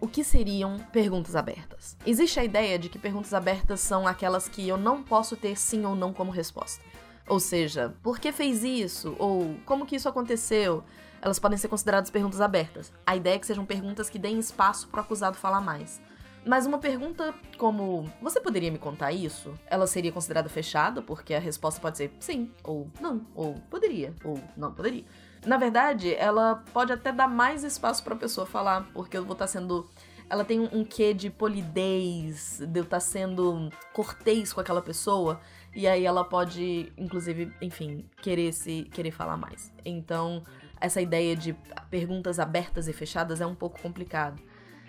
o 0.00 0.08
que 0.08 0.24
seriam 0.24 0.78
perguntas 0.92 1.36
abertas? 1.36 1.96
Existe 2.06 2.40
a 2.40 2.44
ideia 2.44 2.78
de 2.78 2.88
que 2.88 2.98
perguntas 2.98 3.34
abertas 3.34 3.80
são 3.80 4.06
aquelas 4.06 4.48
que 4.48 4.66
eu 4.66 4.76
não 4.76 5.02
posso 5.02 5.36
ter 5.36 5.56
sim 5.56 5.84
ou 5.84 5.94
não 5.94 6.12
como 6.12 6.30
resposta. 6.30 6.82
Ou 7.28 7.38
seja, 7.38 7.94
por 8.02 8.18
que 8.18 8.32
fez 8.32 8.64
isso? 8.64 9.14
Ou 9.18 9.56
como 9.64 9.86
que 9.86 9.96
isso 9.96 10.08
aconteceu? 10.08 10.82
Elas 11.22 11.38
podem 11.38 11.58
ser 11.58 11.68
consideradas 11.68 12.10
perguntas 12.10 12.40
abertas. 12.40 12.92
A 13.06 13.14
ideia 13.14 13.36
é 13.36 13.38
que 13.38 13.46
sejam 13.46 13.66
perguntas 13.66 14.08
que 14.08 14.18
deem 14.18 14.38
espaço 14.38 14.88
para 14.88 15.00
o 15.00 15.04
acusado 15.04 15.36
falar 15.36 15.60
mais. 15.60 16.00
Mas 16.44 16.66
uma 16.66 16.78
pergunta 16.78 17.34
como: 17.58 18.10
Você 18.22 18.40
poderia 18.40 18.72
me 18.72 18.78
contar 18.78 19.12
isso? 19.12 19.52
Ela 19.66 19.86
seria 19.86 20.10
considerada 20.10 20.48
fechada, 20.48 21.02
porque 21.02 21.34
a 21.34 21.38
resposta 21.38 21.80
pode 21.80 21.98
ser 21.98 22.10
sim, 22.18 22.50
ou 22.64 22.90
não, 23.00 23.26
ou 23.34 23.54
poderia, 23.68 24.14
ou 24.24 24.40
não 24.56 24.72
poderia. 24.72 25.04
Na 25.44 25.56
verdade, 25.56 26.14
ela 26.14 26.62
pode 26.72 26.92
até 26.92 27.10
dar 27.12 27.28
mais 27.28 27.64
espaço 27.64 28.02
para 28.04 28.14
a 28.14 28.18
pessoa 28.18 28.46
falar, 28.46 28.88
porque 28.92 29.16
eu 29.16 29.24
vou 29.24 29.32
estar 29.32 29.46
tá 29.46 29.52
sendo. 29.52 29.88
Ela 30.28 30.44
tem 30.44 30.60
um, 30.60 30.84
quê 30.84 31.12
de 31.12 31.28
polidez, 31.28 32.60
de 32.60 32.78
eu 32.78 32.84
estar 32.84 32.98
tá 32.98 33.00
sendo 33.00 33.70
cortês 33.92 34.52
com 34.52 34.60
aquela 34.60 34.80
pessoa, 34.80 35.40
e 35.74 35.88
aí 35.88 36.04
ela 36.04 36.22
pode, 36.24 36.92
inclusive, 36.96 37.52
enfim, 37.60 38.04
querer 38.22 38.52
se 38.52 38.84
querer 38.92 39.10
falar 39.10 39.36
mais. 39.36 39.72
Então, 39.84 40.44
essa 40.80 41.00
ideia 41.00 41.34
de 41.34 41.52
perguntas 41.90 42.38
abertas 42.38 42.86
e 42.86 42.92
fechadas 42.92 43.40
é 43.40 43.46
um 43.46 43.56
pouco 43.56 43.80
complicado 43.82 44.40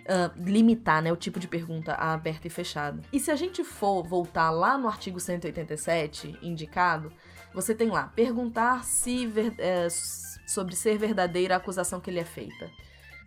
uh, 0.01 0.31
limitar 0.43 1.01
né, 1.01 1.11
o 1.11 1.15
tipo 1.15 1.39
de 1.39 1.47
pergunta 1.47 1.93
aberta 1.93 2.47
e 2.47 2.49
fechada. 2.49 3.01
E 3.11 3.19
se 3.19 3.31
a 3.31 3.35
gente 3.35 3.63
for 3.63 4.03
voltar 4.03 4.49
lá 4.51 4.77
no 4.77 4.87
artigo 4.87 5.19
187 5.19 6.39
indicado, 6.41 7.11
você 7.53 7.75
tem 7.75 7.89
lá 7.89 8.03
perguntar 8.15 8.83
se 8.83 9.31
é, 9.57 9.87
sobre 10.47 10.75
ser 10.75 10.97
verdadeira 10.97 11.55
a 11.55 11.57
acusação 11.57 11.99
que 11.99 12.11
lhe 12.11 12.19
é 12.19 12.25
feita. 12.25 12.69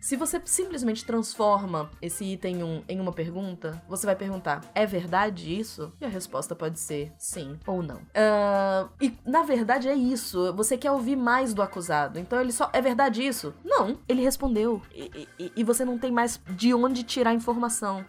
Se 0.05 0.15
você 0.15 0.39
simplesmente 0.45 1.03
transforma 1.03 1.89
esse 1.99 2.23
item 2.23 2.63
1 2.63 2.83
em 2.87 2.99
uma 2.99 3.11
pergunta, 3.11 3.81
você 3.89 4.05
vai 4.05 4.15
perguntar: 4.15 4.61
é 4.75 4.85
verdade 4.85 5.57
isso? 5.59 5.91
E 5.99 6.05
a 6.05 6.07
resposta 6.07 6.55
pode 6.55 6.79
ser 6.79 7.11
sim 7.17 7.57
ou 7.65 7.81
não. 7.81 7.97
Uh, 7.97 8.87
e 9.01 9.17
na 9.25 9.41
verdade 9.41 9.89
é 9.89 9.95
isso. 9.95 10.53
Você 10.53 10.77
quer 10.77 10.91
ouvir 10.91 11.15
mais 11.15 11.55
do 11.55 11.61
acusado. 11.63 12.19
Então 12.19 12.39
ele 12.39 12.51
só. 12.51 12.69
É 12.71 12.81
verdade 12.81 13.25
isso? 13.25 13.51
Não. 13.63 13.97
Ele 14.07 14.21
respondeu. 14.21 14.79
E, 14.93 15.27
e, 15.39 15.51
e 15.55 15.63
você 15.63 15.83
não 15.83 15.97
tem 15.97 16.11
mais 16.11 16.39
de 16.51 16.71
onde 16.71 17.01
tirar 17.01 17.33
informação. 17.33 18.05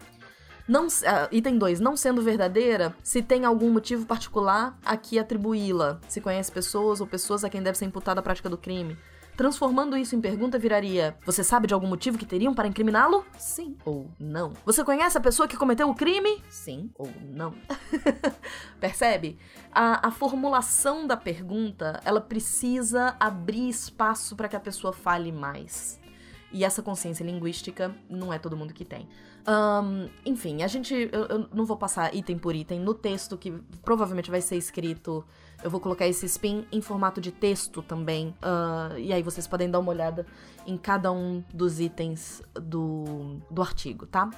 Não, 0.67 0.87
uh, 0.87 0.89
item 1.31 1.57
2. 1.57 1.79
Não 1.79 1.95
sendo 1.95 2.21
verdadeira, 2.21 2.95
se 3.01 3.21
tem 3.21 3.45
algum 3.45 3.71
motivo 3.71 4.05
particular 4.05 4.77
a 4.85 4.97
que 4.97 5.17
atribuí-la. 5.17 5.99
Se 6.09 6.19
conhece 6.19 6.51
pessoas 6.51 6.99
ou 6.99 7.07
pessoas 7.07 7.43
a 7.43 7.49
quem 7.49 7.63
deve 7.63 7.77
ser 7.77 7.85
imputada 7.85 8.19
a 8.19 8.23
prática 8.23 8.49
do 8.49 8.57
crime. 8.57 8.97
Transformando 9.37 9.95
isso 9.95 10.15
em 10.15 10.19
pergunta 10.19 10.57
viraria: 10.57 11.15
Você 11.23 11.43
sabe 11.43 11.67
de 11.67 11.73
algum 11.73 11.87
motivo 11.87 12.17
que 12.17 12.25
teriam 12.25 12.55
para 12.55 12.67
incriminá-lo? 12.67 13.23
Sim 13.37 13.77
ou 13.85 14.09
não. 14.19 14.51
Você 14.65 14.83
conhece 14.83 15.15
a 15.15 15.21
pessoa 15.21 15.47
que 15.47 15.55
cometeu 15.55 15.87
o 15.87 15.95
crime? 15.95 16.43
Sim 16.49 16.89
ou 16.95 17.07
não. 17.21 17.53
Percebe? 18.81 19.37
A, 19.71 20.07
a 20.07 20.11
formulação 20.11 21.05
da 21.05 21.15
pergunta 21.15 22.01
ela 22.03 22.19
precisa 22.19 23.15
abrir 23.19 23.69
espaço 23.69 24.35
para 24.35 24.49
que 24.49 24.55
a 24.55 24.59
pessoa 24.59 24.91
fale 24.91 25.31
mais. 25.31 25.99
E 26.51 26.63
essa 26.63 26.81
consciência 26.81 27.23
linguística 27.23 27.93
não 28.09 28.33
é 28.33 28.39
todo 28.39 28.57
mundo 28.57 28.73
que 28.73 28.85
tem. 28.85 29.07
Um, 29.47 30.09
enfim, 30.25 30.61
a 30.61 30.67
gente. 30.67 30.93
Eu, 31.11 31.25
eu, 31.25 31.49
não 31.53 31.65
vou 31.65 31.77
passar 31.77 32.13
item 32.13 32.37
por 32.37 32.53
item. 32.53 32.79
No 32.79 32.93
texto 32.93 33.37
que 33.37 33.51
provavelmente 33.83 34.29
vai 34.29 34.41
ser 34.41 34.57
escrito, 34.57 35.23
eu 35.63 35.69
vou 35.69 35.79
colocar 35.79 36.05
esse 36.05 36.25
spin 36.25 36.67
em 36.71 36.81
formato 36.81 37.21
de 37.21 37.31
texto 37.31 37.81
também. 37.81 38.35
Uh, 38.41 38.97
e 38.97 39.13
aí 39.13 39.23
vocês 39.23 39.47
podem 39.47 39.71
dar 39.71 39.79
uma 39.79 39.91
olhada 39.91 40.25
em 40.65 40.77
cada 40.77 41.11
um 41.11 41.41
dos 41.53 41.79
itens 41.79 42.41
do, 42.53 43.37
do 43.49 43.61
artigo, 43.61 44.05
tá? 44.05 44.29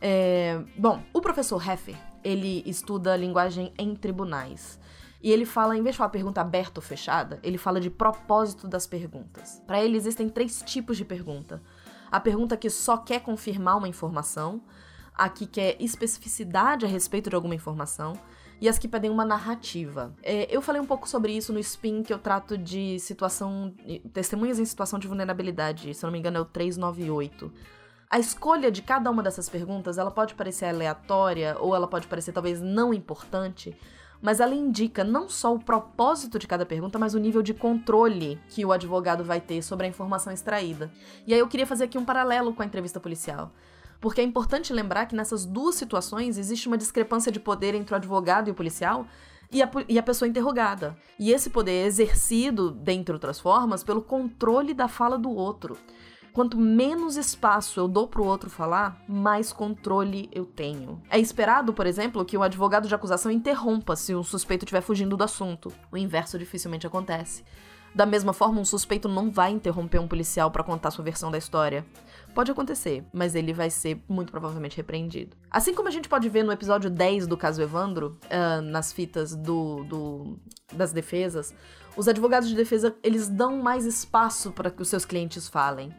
É, 0.00 0.62
bom, 0.76 1.02
o 1.12 1.20
professor 1.20 1.62
Heffer, 1.66 1.96
ele 2.22 2.62
estuda 2.66 3.16
linguagem 3.16 3.72
em 3.78 3.94
tribunais. 3.94 4.78
E 5.22 5.30
ele 5.30 5.44
fala, 5.44 5.76
em 5.76 5.82
vez 5.82 5.94
de 5.94 5.98
falar 5.98 6.08
pergunta 6.10 6.40
aberta 6.40 6.80
ou 6.80 6.82
fechada, 6.82 7.38
ele 7.42 7.58
fala 7.58 7.78
de 7.78 7.90
propósito 7.90 8.66
das 8.66 8.86
perguntas. 8.86 9.62
Para 9.66 9.82
ele 9.82 9.96
existem 9.96 10.28
três 10.30 10.62
tipos 10.62 10.96
de 10.96 11.04
pergunta. 11.04 11.60
A 12.10 12.18
pergunta 12.18 12.56
que 12.56 12.68
só 12.68 12.96
quer 12.96 13.20
confirmar 13.20 13.76
uma 13.76 13.88
informação, 13.88 14.62
a 15.14 15.28
que 15.28 15.46
quer 15.46 15.76
especificidade 15.80 16.84
a 16.84 16.88
respeito 16.88 17.28
de 17.30 17.36
alguma 17.36 17.54
informação 17.54 18.14
e 18.60 18.68
as 18.68 18.78
que 18.78 18.88
pedem 18.88 19.10
uma 19.10 19.24
narrativa. 19.24 20.14
É, 20.22 20.54
eu 20.54 20.60
falei 20.60 20.80
um 20.80 20.86
pouco 20.86 21.08
sobre 21.08 21.32
isso 21.32 21.52
no 21.52 21.58
spin 21.58 22.02
que 22.02 22.12
eu 22.12 22.18
trato 22.18 22.58
de 22.58 22.98
situação. 22.98 23.74
testemunhas 24.12 24.58
em 24.58 24.64
situação 24.64 24.98
de 24.98 25.08
vulnerabilidade, 25.08 25.94
se 25.94 26.04
eu 26.04 26.08
não 26.08 26.12
me 26.12 26.18
engano 26.18 26.38
é 26.38 26.40
o 26.40 26.44
398. 26.44 27.52
A 28.10 28.18
escolha 28.18 28.70
de 28.70 28.82
cada 28.82 29.08
uma 29.10 29.22
dessas 29.22 29.48
perguntas, 29.48 29.96
ela 29.96 30.10
pode 30.10 30.34
parecer 30.34 30.66
aleatória 30.66 31.56
ou 31.60 31.76
ela 31.76 31.86
pode 31.86 32.08
parecer 32.08 32.32
talvez 32.32 32.60
não 32.60 32.92
importante, 32.92 33.76
mas 34.20 34.40
ela 34.40 34.54
indica 34.54 35.02
não 35.02 35.28
só 35.28 35.54
o 35.54 35.58
propósito 35.58 36.38
de 36.38 36.46
cada 36.46 36.66
pergunta, 36.66 36.98
mas 36.98 37.14
o 37.14 37.18
nível 37.18 37.42
de 37.42 37.54
controle 37.54 38.40
que 38.48 38.64
o 38.64 38.72
advogado 38.72 39.24
vai 39.24 39.40
ter 39.40 39.62
sobre 39.62 39.86
a 39.86 39.88
informação 39.88 40.32
extraída. 40.32 40.90
E 41.26 41.32
aí 41.32 41.40
eu 41.40 41.48
queria 41.48 41.66
fazer 41.66 41.84
aqui 41.84 41.96
um 41.96 42.04
paralelo 42.04 42.52
com 42.54 42.62
a 42.62 42.66
entrevista 42.66 43.00
policial. 43.00 43.52
Porque 44.00 44.20
é 44.20 44.24
importante 44.24 44.72
lembrar 44.72 45.06
que 45.06 45.14
nessas 45.14 45.44
duas 45.44 45.74
situações 45.74 46.38
existe 46.38 46.68
uma 46.68 46.78
discrepância 46.78 47.30
de 47.30 47.38
poder 47.38 47.74
entre 47.74 47.94
o 47.94 47.96
advogado 47.96 48.48
e 48.48 48.50
o 48.50 48.54
policial 48.54 49.06
e 49.52 49.62
a, 49.62 49.70
e 49.88 49.98
a, 49.98 50.02
pessoa 50.02 50.28
interrogada. 50.28 50.96
E 51.18 51.32
esse 51.32 51.50
poder 51.50 51.72
é 51.72 51.86
exercido, 51.86 52.70
dentre 52.70 53.12
outras 53.12 53.38
formas, 53.38 53.84
pelo 53.84 54.00
controle 54.00 54.72
da 54.72 54.88
fala 54.88 55.18
do 55.18 55.30
outro. 55.30 55.76
Quanto 56.32 56.56
menos 56.56 57.16
espaço 57.16 57.80
eu 57.80 57.88
dou 57.88 58.06
pro 58.06 58.24
outro 58.24 58.48
falar, 58.48 59.02
mais 59.08 59.52
controle 59.52 60.28
eu 60.32 60.44
tenho. 60.44 61.02
É 61.10 61.18
esperado, 61.18 61.72
por 61.72 61.86
exemplo, 61.86 62.24
que 62.24 62.36
o 62.36 62.42
advogado 62.42 62.86
de 62.86 62.94
acusação 62.94 63.32
interrompa 63.32 63.96
se 63.96 64.14
o 64.14 64.22
suspeito 64.22 64.64
estiver 64.64 64.80
fugindo 64.80 65.16
do 65.16 65.24
assunto. 65.24 65.72
O 65.90 65.96
inverso 65.96 66.38
dificilmente 66.38 66.86
acontece. 66.86 67.42
Da 67.92 68.06
mesma 68.06 68.32
forma, 68.32 68.60
um 68.60 68.64
suspeito 68.64 69.08
não 69.08 69.28
vai 69.28 69.50
interromper 69.50 69.98
um 69.98 70.06
policial 70.06 70.52
para 70.52 70.62
contar 70.62 70.92
sua 70.92 71.04
versão 71.04 71.32
da 71.32 71.38
história. 71.38 71.84
Pode 72.32 72.52
acontecer, 72.52 73.04
mas 73.12 73.34
ele 73.34 73.52
vai 73.52 73.68
ser 73.68 74.00
muito 74.08 74.30
provavelmente 74.30 74.76
repreendido. 74.76 75.36
Assim 75.50 75.74
como 75.74 75.88
a 75.88 75.90
gente 75.90 76.08
pode 76.08 76.28
ver 76.28 76.44
no 76.44 76.52
episódio 76.52 76.88
10 76.88 77.26
do 77.26 77.36
caso 77.36 77.60
Evandro, 77.60 78.16
uh, 78.26 78.62
nas 78.62 78.92
fitas 78.92 79.34
do, 79.34 79.82
do, 79.82 80.38
das 80.72 80.92
defesas, 80.92 81.52
os 81.96 82.06
advogados 82.06 82.48
de 82.48 82.54
defesa 82.54 82.94
eles 83.02 83.26
dão 83.26 83.60
mais 83.60 83.84
espaço 83.84 84.52
para 84.52 84.70
que 84.70 84.80
os 84.80 84.88
seus 84.88 85.04
clientes 85.04 85.48
falem 85.48 85.92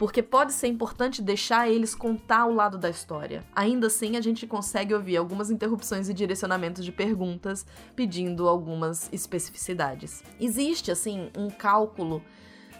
porque 0.00 0.22
pode 0.22 0.54
ser 0.54 0.66
importante 0.66 1.20
deixar 1.20 1.68
eles 1.68 1.94
contar 1.94 2.46
o 2.46 2.54
lado 2.54 2.78
da 2.78 2.88
história. 2.88 3.44
Ainda 3.54 3.88
assim, 3.88 4.16
a 4.16 4.20
gente 4.22 4.46
consegue 4.46 4.94
ouvir 4.94 5.18
algumas 5.18 5.50
interrupções 5.50 6.08
e 6.08 6.14
direcionamentos 6.14 6.82
de 6.82 6.90
perguntas 6.90 7.66
pedindo 7.94 8.48
algumas 8.48 9.10
especificidades. 9.12 10.24
Existe, 10.40 10.90
assim, 10.90 11.28
um 11.36 11.50
cálculo 11.50 12.22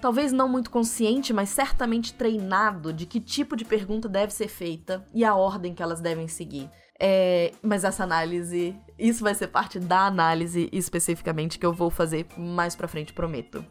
talvez 0.00 0.32
não 0.32 0.48
muito 0.48 0.70
consciente, 0.70 1.30
mas 1.30 1.50
certamente 1.50 2.14
treinado 2.14 2.90
de 2.90 3.04
que 3.04 3.20
tipo 3.20 3.54
de 3.54 3.66
pergunta 3.66 4.08
deve 4.08 4.32
ser 4.32 4.48
feita 4.48 5.04
e 5.12 5.22
a 5.22 5.34
ordem 5.34 5.74
que 5.74 5.82
elas 5.82 6.00
devem 6.00 6.26
seguir. 6.26 6.70
É, 6.98 7.52
mas 7.62 7.84
essa 7.84 8.02
análise, 8.02 8.74
isso 8.98 9.22
vai 9.22 9.34
ser 9.34 9.48
parte 9.48 9.78
da 9.78 10.06
análise 10.06 10.70
especificamente 10.72 11.58
que 11.58 11.66
eu 11.66 11.72
vou 11.74 11.90
fazer 11.90 12.26
mais 12.38 12.74
pra 12.74 12.88
frente, 12.88 13.12
prometo. 13.12 13.62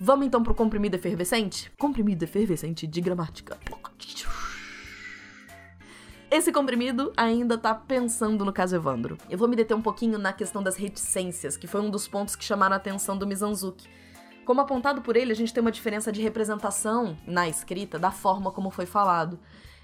Vamos 0.00 0.26
então 0.28 0.44
pro 0.44 0.54
comprimido 0.54 0.94
efervescente? 0.94 1.72
Comprimido 1.76 2.22
efervescente 2.22 2.86
de 2.86 3.00
gramática. 3.00 3.58
Esse 6.30 6.52
comprimido 6.52 7.12
ainda 7.16 7.58
tá 7.58 7.74
pensando 7.74 8.44
no 8.44 8.52
caso 8.52 8.76
Evandro. 8.76 9.18
Eu 9.28 9.36
vou 9.36 9.48
me 9.48 9.56
deter 9.56 9.76
um 9.76 9.82
pouquinho 9.82 10.16
na 10.16 10.32
questão 10.32 10.62
das 10.62 10.76
reticências, 10.76 11.56
que 11.56 11.66
foi 11.66 11.80
um 11.80 11.90
dos 11.90 12.06
pontos 12.06 12.36
que 12.36 12.44
chamaram 12.44 12.74
a 12.74 12.76
atenção 12.76 13.18
do 13.18 13.26
Mizanzuki. 13.26 13.88
Como 14.44 14.60
apontado 14.60 15.02
por 15.02 15.16
ele, 15.16 15.32
a 15.32 15.34
gente 15.34 15.52
tem 15.52 15.60
uma 15.60 15.72
diferença 15.72 16.12
de 16.12 16.22
representação 16.22 17.16
na 17.26 17.48
escrita 17.48 17.98
da 17.98 18.12
forma 18.12 18.52
como 18.52 18.70
foi 18.70 18.86
falado. 18.86 19.36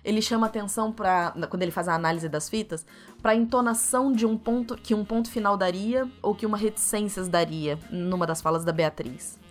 Ele 0.05 0.23
chama 0.23 0.47
atenção 0.47 0.93
para 0.93 1.33
quando 1.51 1.63
ele 1.63 1.73
faz 1.73 1.89
a 1.89 1.95
análise 1.95 2.29
das 2.29 2.49
fitas, 2.49 2.87
para 3.21 3.33
a 3.33 3.35
entonação 3.35 4.13
de 4.13 4.25
um 4.25 4.39
ponto 4.39 4.77
que 4.77 4.95
um 4.95 5.05
ponto 5.05 5.29
final 5.29 5.57
daria 5.57 6.09
ou 6.23 6.37
que 6.37 6.47
uma 6.47 6.57
reticências 6.57 7.27
daria 7.27 7.81
numa 7.91 8.27
das 8.27 8.41
falas 8.41 8.65
da 8.65 8.73
Beatriz. 8.73 9.43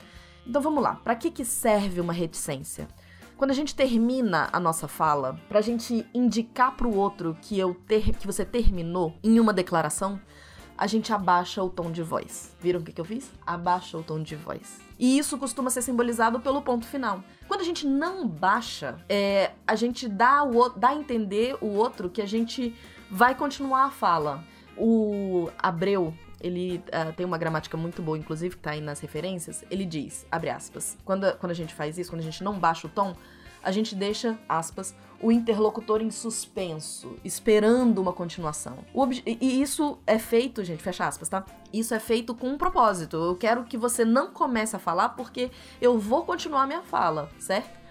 Então 0.46 0.62
vamos 0.62 0.84
lá, 0.84 0.96
para 0.96 1.16
que, 1.16 1.32
que 1.32 1.46
serve 1.46 2.02
uma 2.02 2.14
reticência? 2.14 2.88
Quando 3.38 3.52
a 3.52 3.56
gente 3.56 3.76
termina 3.76 4.50
a 4.54 4.60
nossa 4.60 4.88
fala, 4.88 5.40
pra 5.50 5.62
gente 5.62 6.06
indicar 6.14 6.76
pro 6.76 6.96
outro 6.96 7.38
que, 7.42 7.58
eu 7.58 7.74
ter, 7.88 8.16
que 8.16 8.28
você 8.28 8.46
terminou 8.46 9.18
em 9.24 9.40
uma 9.40 9.52
declaração, 9.52 10.20
a 10.78 10.88
gente 10.88 11.14
abaixa 11.14 11.64
o 11.64 11.70
tom 11.70 11.92
de 11.92 12.02
voz. 12.02 12.56
Viram 12.60 12.80
o 12.80 12.84
que, 12.84 12.92
que 12.92 13.02
eu 13.02 13.06
fiz? 13.06 13.32
Abaixa 13.46 13.98
o 13.98 14.04
tom 14.04 14.22
de 14.22 14.36
voz. 14.36 14.80
E 15.00 15.18
isso 15.18 15.38
costuma 15.38 15.70
ser 15.70 15.82
simbolizado 15.82 16.40
pelo 16.40 16.62
ponto 16.62 16.86
final. 16.86 17.24
Quando 17.48 17.62
a 17.62 17.66
gente 17.66 17.86
não 17.86 18.28
baixa, 18.28 18.98
é, 19.08 19.52
a 19.68 19.76
gente 19.76 20.08
dá, 20.08 20.44
o, 20.44 20.70
dá 20.70 20.90
a 20.90 20.96
entender 20.96 21.56
o 21.62 21.68
outro 21.68 22.10
que 22.10 22.22
a 22.22 22.26
gente 22.26 22.76
vai 23.10 23.36
continuar 23.36 23.86
a 23.86 23.92
fala. 23.92 24.44
O 24.78 25.50
Abreu, 25.58 26.14
ele 26.44 26.84
uh, 26.90 27.14
tem 27.14 27.26
uma 27.26 27.38
gramática 27.38 27.78
muito 27.78 28.02
boa, 28.02 28.18
inclusive, 28.18 28.56
que 28.56 28.62
tá 28.62 28.72
aí 28.72 28.82
nas 28.82 29.00
referências. 29.00 29.64
Ele 29.72 29.86
diz, 29.86 30.28
abre 30.30 30.50
aspas, 30.50 30.98
quando, 31.06 31.36
quando 31.38 31.52
a 31.52 31.56
gente 31.56 31.74
faz 31.74 31.98
isso, 31.98 32.12
quando 32.12 32.20
a 32.20 32.26
gente 32.26 32.44
não 32.44 32.60
baixa 32.60 32.86
o 32.86 32.90
tom, 32.90 33.16
a 33.64 33.72
gente 33.72 33.96
deixa, 33.96 34.38
aspas, 34.48 34.94
o 35.22 35.32
interlocutor 35.32 36.02
em 36.02 36.12
suspenso, 36.12 37.16
esperando 37.24 38.00
uma 38.00 38.12
continuação. 38.12 38.80
e 39.26 39.62
isso 39.62 39.98
é 40.06 40.20
feito, 40.20 40.64
gente, 40.66 40.84
fecha 40.84 41.08
aspas, 41.08 41.30
tá? 41.30 41.46
Isso 41.72 41.94
é 41.94 42.00
feito 42.00 42.36
com 42.36 42.50
um 42.50 42.58
propósito. 42.58 43.16
Eu 43.16 43.36
quero 43.38 43.64
que 43.64 43.78
você 43.78 44.04
não 44.04 44.32
comece 44.32 44.76
a 44.76 44.80
falar 44.80 45.10
porque 45.10 45.50
eu 45.82 45.98
vou 45.98 46.26
continuar 46.26 46.68
minha 46.68 46.82
fala, 46.82 47.32
certo? 47.40 47.82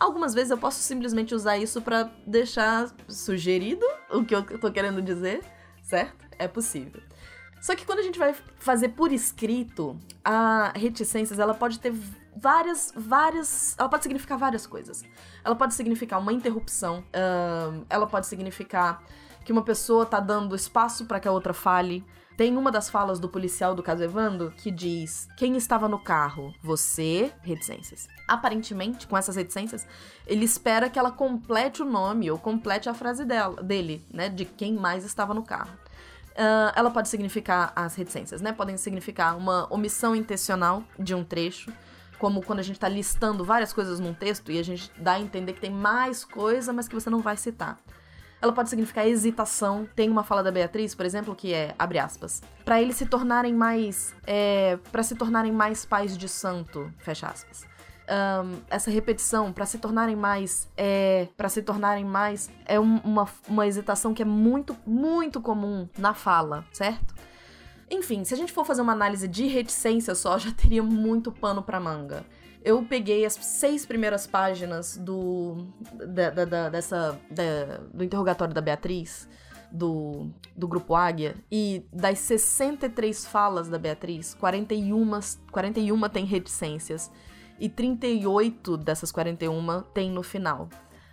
Algumas 0.00 0.32
vezes 0.32 0.50
eu 0.50 0.56
posso 0.56 0.80
simplesmente 0.80 1.34
usar 1.34 1.58
isso 1.58 1.82
para 1.82 2.10
deixar 2.26 2.90
sugerido 3.06 3.84
o 4.10 4.24
que 4.24 4.34
eu 4.34 4.58
tô 4.58 4.72
querendo 4.72 5.02
dizer, 5.02 5.42
certo? 5.82 6.24
É 6.38 6.48
possível. 6.48 7.02
Só 7.60 7.74
que 7.74 7.84
quando 7.84 7.98
a 7.98 8.02
gente 8.02 8.18
vai 8.18 8.34
fazer 8.58 8.90
por 8.90 9.12
escrito, 9.12 9.98
a 10.24 10.72
reticências 10.74 11.38
ela 11.38 11.54
pode 11.54 11.78
ter 11.78 11.92
várias, 12.36 12.92
várias. 12.96 13.76
Ela 13.78 13.88
pode 13.88 14.02
significar 14.02 14.38
várias 14.38 14.66
coisas. 14.66 15.04
Ela 15.44 15.56
pode 15.56 15.74
significar 15.74 16.20
uma 16.20 16.32
interrupção, 16.32 17.00
uh, 17.00 17.84
ela 17.90 18.06
pode 18.06 18.26
significar 18.26 19.02
que 19.44 19.52
uma 19.52 19.62
pessoa 19.62 20.04
tá 20.04 20.20
dando 20.20 20.54
espaço 20.54 21.06
para 21.06 21.18
que 21.18 21.26
a 21.26 21.32
outra 21.32 21.52
fale. 21.52 22.04
Tem 22.36 22.56
uma 22.56 22.70
das 22.70 22.88
falas 22.88 23.18
do 23.18 23.28
policial 23.28 23.74
do 23.74 23.82
caso 23.82 24.04
Evando 24.04 24.52
que 24.56 24.70
diz: 24.70 25.26
Quem 25.36 25.56
estava 25.56 25.88
no 25.88 25.98
carro? 25.98 26.54
Você, 26.62 27.32
reticências. 27.42 28.06
Aparentemente, 28.28 29.08
com 29.08 29.16
essas 29.16 29.34
reticências, 29.34 29.84
ele 30.24 30.44
espera 30.44 30.88
que 30.88 30.98
ela 30.98 31.10
complete 31.10 31.82
o 31.82 31.84
nome 31.84 32.30
ou 32.30 32.38
complete 32.38 32.88
a 32.88 32.94
frase 32.94 33.24
dela, 33.24 33.60
dele, 33.60 34.06
né? 34.12 34.28
De 34.28 34.44
quem 34.44 34.74
mais 34.74 35.04
estava 35.04 35.34
no 35.34 35.42
carro. 35.42 35.76
Uh, 36.38 36.70
ela 36.76 36.88
pode 36.88 37.08
significar 37.08 37.72
as 37.74 37.96
reticências, 37.96 38.40
né? 38.40 38.52
Podem 38.52 38.76
significar 38.76 39.36
uma 39.36 39.66
omissão 39.72 40.14
intencional 40.14 40.84
de 40.96 41.12
um 41.12 41.24
trecho, 41.24 41.72
como 42.16 42.40
quando 42.42 42.60
a 42.60 42.62
gente 42.62 42.76
está 42.76 42.88
listando 42.88 43.44
várias 43.44 43.72
coisas 43.72 43.98
num 43.98 44.14
texto 44.14 44.52
e 44.52 44.58
a 44.58 44.62
gente 44.62 44.88
dá 44.96 45.14
a 45.14 45.20
entender 45.20 45.52
que 45.54 45.60
tem 45.60 45.70
mais 45.70 46.24
coisa, 46.24 46.72
mas 46.72 46.86
que 46.86 46.94
você 46.94 47.10
não 47.10 47.18
vai 47.18 47.36
citar. 47.36 47.76
Ela 48.40 48.52
pode 48.52 48.70
significar 48.70 49.04
hesitação. 49.04 49.88
Tem 49.96 50.08
uma 50.08 50.22
fala 50.22 50.40
da 50.40 50.52
Beatriz, 50.52 50.94
por 50.94 51.04
exemplo, 51.04 51.34
que 51.34 51.52
é, 51.52 51.74
abre 51.76 51.98
aspas, 51.98 52.40
para 52.64 52.80
eles 52.80 52.94
se 52.94 53.06
tornarem 53.06 53.52
mais, 53.52 54.14
é, 54.24 54.78
para 54.92 55.02
se 55.02 55.16
tornarem 55.16 55.50
mais 55.50 55.84
pais 55.84 56.16
de 56.16 56.28
santo, 56.28 56.88
fecha 56.98 57.26
aspas 57.26 57.66
um, 58.08 58.60
essa 58.70 58.90
repetição 58.90 59.52
para 59.52 59.66
se 59.66 59.78
tornarem 59.78 60.16
mais 60.16 60.68
é 60.76 61.28
para 61.36 61.48
se 61.48 61.62
tornarem 61.62 62.04
mais 62.04 62.50
é 62.64 62.80
um, 62.80 62.96
uma, 62.98 63.28
uma 63.46 63.66
hesitação 63.66 64.14
que 64.14 64.22
é 64.22 64.24
muito 64.24 64.76
muito 64.86 65.40
comum 65.40 65.88
na 65.96 66.14
fala, 66.14 66.64
certo? 66.72 67.14
Enfim, 67.90 68.24
se 68.24 68.34
a 68.34 68.36
gente 68.36 68.52
for 68.52 68.64
fazer 68.64 68.82
uma 68.82 68.92
análise 68.92 69.26
de 69.26 69.46
reticência 69.46 70.14
só, 70.14 70.36
já 70.40 70.52
teria 70.52 70.82
muito 70.82 71.32
pano 71.32 71.62
para 71.62 71.78
manga. 71.80 72.24
Eu 72.64 72.82
peguei 72.82 73.24
as 73.24 73.34
seis 73.34 73.86
primeiras 73.86 74.26
páginas 74.26 74.96
do 74.96 75.66
da, 75.94 76.30
da, 76.30 76.44
da 76.44 76.68
dessa 76.68 77.18
da, 77.30 77.78
do 77.92 78.02
interrogatório 78.04 78.52
da 78.52 78.60
Beatriz 78.60 79.28
do, 79.70 80.30
do 80.56 80.66
grupo 80.66 80.94
Águia 80.94 81.36
e 81.50 81.86
das 81.92 82.18
63 82.20 83.26
falas 83.26 83.68
da 83.68 83.78
Beatriz, 83.78 84.34
41, 84.34 85.20
41 85.52 86.08
tem 86.08 86.24
reticências 86.24 87.10
e 87.58 87.68
38 87.68 88.76
dessas 88.76 89.10
41 89.12 89.82
tem 89.92 90.10
no 90.10 90.22
final. 90.22 90.68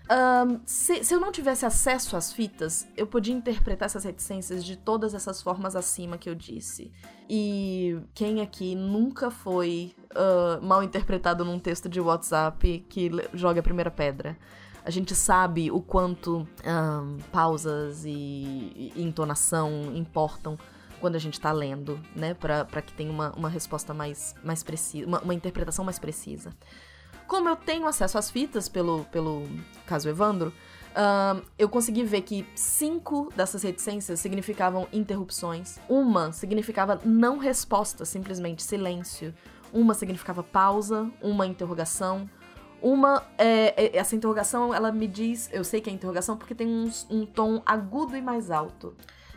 Um, 0.08 0.60
se, 0.66 1.04
se, 1.04 1.14
eu 1.16 1.20
não 1.20 1.32
tivesse 1.32 1.66
acesso 1.66 2.16
às 2.16 2.32
fitas, 2.32 2.88
eu 2.96 3.08
podia 3.08 3.34
interpretar 3.34 3.88
essas 3.88 4.04
reticências 4.04 4.64
de 4.64 4.76
todas 4.78 5.16
essas 5.16 5.42
formas 5.42 5.76
acima 5.76 6.18
que 6.18 6.30
eu 6.30 6.36
disse. 6.36 6.92
E 7.28 7.98
quem 8.14 8.42
aqui 8.42 8.76
nunca 8.76 9.32
foi 9.32 9.96
uh, 10.12 10.64
mal 10.64 10.84
interpretado 10.84 11.44
num 11.44 11.58
texto 11.58 11.90
de 11.90 12.00
WhatsApp 12.00 12.86
que 12.88 13.10
joga 13.34 13.62
a 13.62 13.64
primeira 13.64 13.90
pedra? 13.90 14.38
A 14.84 14.92
gente 14.92 15.16
sabe 15.16 15.72
o 15.72 15.82
quanto 15.82 16.48
um, 16.64 17.18
pausas 17.32 18.06
e, 18.06 18.12
e 18.96 19.02
entonação 19.02 19.92
importam 19.96 20.56
quando 21.06 21.18
a 21.18 21.20
gente 21.20 21.40
tá 21.40 21.52
lendo, 21.52 22.00
né? 22.16 22.34
Pra 22.34 22.82
que 22.82 22.92
tenha 22.92 23.12
uma, 23.12 23.32
uma 23.34 23.48
resposta 23.48 23.94
mais, 23.94 24.34
mais 24.44 24.64
precisa, 24.64 25.06
uma, 25.06 25.22
uma 25.22 25.36
interpretação 25.36 25.86
mais 25.86 26.00
precisa. 26.00 26.52
Como 27.28 27.48
eu 27.48 27.56
tenho 27.56 27.86
acesso 27.86 28.18
às 28.18 28.32
fitas 28.32 28.68
pelo, 28.68 29.06
pelo 29.06 29.44
caso 29.86 30.10
Evandro, 30.10 30.52
Uh, 30.96 31.44
eu 31.60 31.68
consegui 31.68 32.06
ver 32.06 32.22
que 32.22 32.48
cinco 32.56 33.30
dessas 33.36 33.64
reticências 33.64 34.18
significavam 34.18 34.88
interrupções. 34.94 35.78
Uma 35.90 36.32
significava 36.32 37.02
não 37.04 37.38
resposta, 37.38 38.06
simplesmente 38.06 38.64
silêncio. 38.64 39.34
Uma 39.74 39.94
significava 39.94 40.42
pausa, 40.42 41.12
uma 41.22 41.46
interrogação. 41.46 42.30
Uma, 42.82 43.26
é, 43.38 43.88
é, 43.88 43.98
essa 43.98 44.16
interrogação, 44.16 44.74
ela 44.74 44.90
me 44.90 45.06
diz, 45.06 45.50
eu 45.52 45.66
sei 45.66 45.82
que 45.82 45.90
é 45.90 45.94
interrogação 45.94 46.38
porque 46.38 46.56
tem 46.56 46.66
um, 46.66 46.90
um 47.10 47.26
tom 47.26 47.62
agudo 47.66 48.16
e 48.16 48.22
mais 48.22 48.50
alto. 48.50 48.96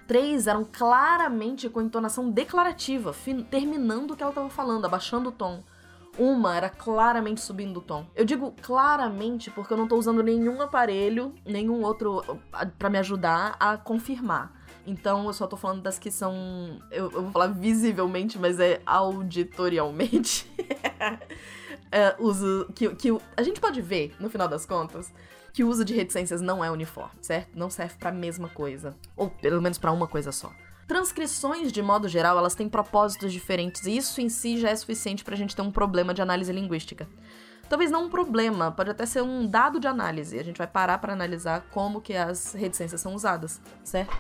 Três 0.09 0.47
eram 0.47 0.65
claramente 0.65 1.69
com 1.69 1.83
entonação 1.83 2.31
declarativa, 2.31 3.15
terminando 3.51 4.13
o 4.13 4.17
que 4.17 4.23
ela 4.23 4.33
estava 4.33 4.49
falando, 4.49 4.87
abaixando 4.87 5.29
o 5.29 5.33
tom. 5.33 5.63
Uma 6.19 6.57
era 6.57 6.71
claramente 6.71 7.43
subindo 7.43 7.77
o 7.77 7.83
tom. 7.83 8.07
Eu 8.17 8.25
digo 8.25 8.55
claramente 8.63 9.51
porque 9.51 9.71
eu 9.71 9.77
não 9.77 9.87
tô 9.87 9.97
usando 9.97 10.23
nenhum 10.23 10.63
aparelho, 10.63 11.35
nenhum 11.45 11.83
outro 11.83 12.25
para 12.79 12.89
me 12.89 12.97
ajudar 12.99 13.55
a 13.61 13.77
confirmar. 13.77 14.59
Então 14.87 15.27
eu 15.27 15.33
só 15.35 15.47
tô 15.47 15.59
falando 15.59 15.83
das 15.83 15.99
que 15.99 16.11
são. 16.11 16.81
Eu, 16.91 17.13
eu 17.13 17.23
vou 17.25 17.31
falar 17.31 17.49
visivelmente, 17.49 18.39
mas 18.39 18.59
é 18.59 18.81
auditorialmente. 18.87 20.51
é, 21.93 22.17
uso. 22.19 22.67
Que, 22.75 22.89
que 22.97 23.17
a 23.37 23.43
gente 23.43 23.61
pode 23.61 23.83
ver, 23.83 24.17
no 24.19 24.31
final 24.31 24.49
das 24.49 24.65
contas, 24.65 25.13
que 25.59 25.65
o 25.65 25.69
uso 25.69 25.85
de 25.85 25.93
reticências 25.93 26.41
não 26.41 26.65
é 26.65 26.71
uniforme, 26.71 27.19
certo? 27.21 27.59
Não 27.59 27.69
serve 27.69 27.97
para 27.99 28.11
a 28.11 28.13
mesma 28.13 28.49
coisa. 28.49 28.95
Ou 29.17 29.29
pelo 29.29 29.61
menos 29.61 29.77
para 29.77 29.91
uma 29.91 30.07
coisa 30.07 30.31
só. 30.31 30.53
Transcrições, 30.87 31.73
de 31.73 31.83
modo 31.83 32.07
geral, 32.07 32.39
elas 32.39 32.55
têm 32.55 32.69
propósitos 32.69 33.33
diferentes 33.33 33.85
e 33.85 33.97
isso 33.97 34.21
em 34.21 34.29
si 34.29 34.57
já 34.57 34.71
é 34.71 34.77
suficiente 34.77 35.25
para 35.25 35.35
a 35.35 35.37
gente 35.37 35.57
ter 35.57 35.63
um 35.63 35.73
problema 35.73 36.15
de 36.15 36.23
análise 36.23 36.53
linguística. 36.53 37.09
Talvez 37.69 37.91
não 37.91 38.05
um 38.05 38.09
problema, 38.09 38.71
pode 38.71 38.91
até 38.91 39.05
ser 39.05 39.21
um 39.21 39.49
dado 39.49 39.81
de 39.81 39.89
análise. 39.89 40.39
A 40.39 40.45
gente 40.45 40.59
vai 40.59 40.69
parar 40.69 40.99
para 40.99 41.13
analisar 41.13 41.63
como 41.73 42.01
que 42.01 42.15
as 42.15 42.53
reticências 42.53 43.01
são 43.01 43.17
usadas, 43.17 43.61
certo? 43.83 44.17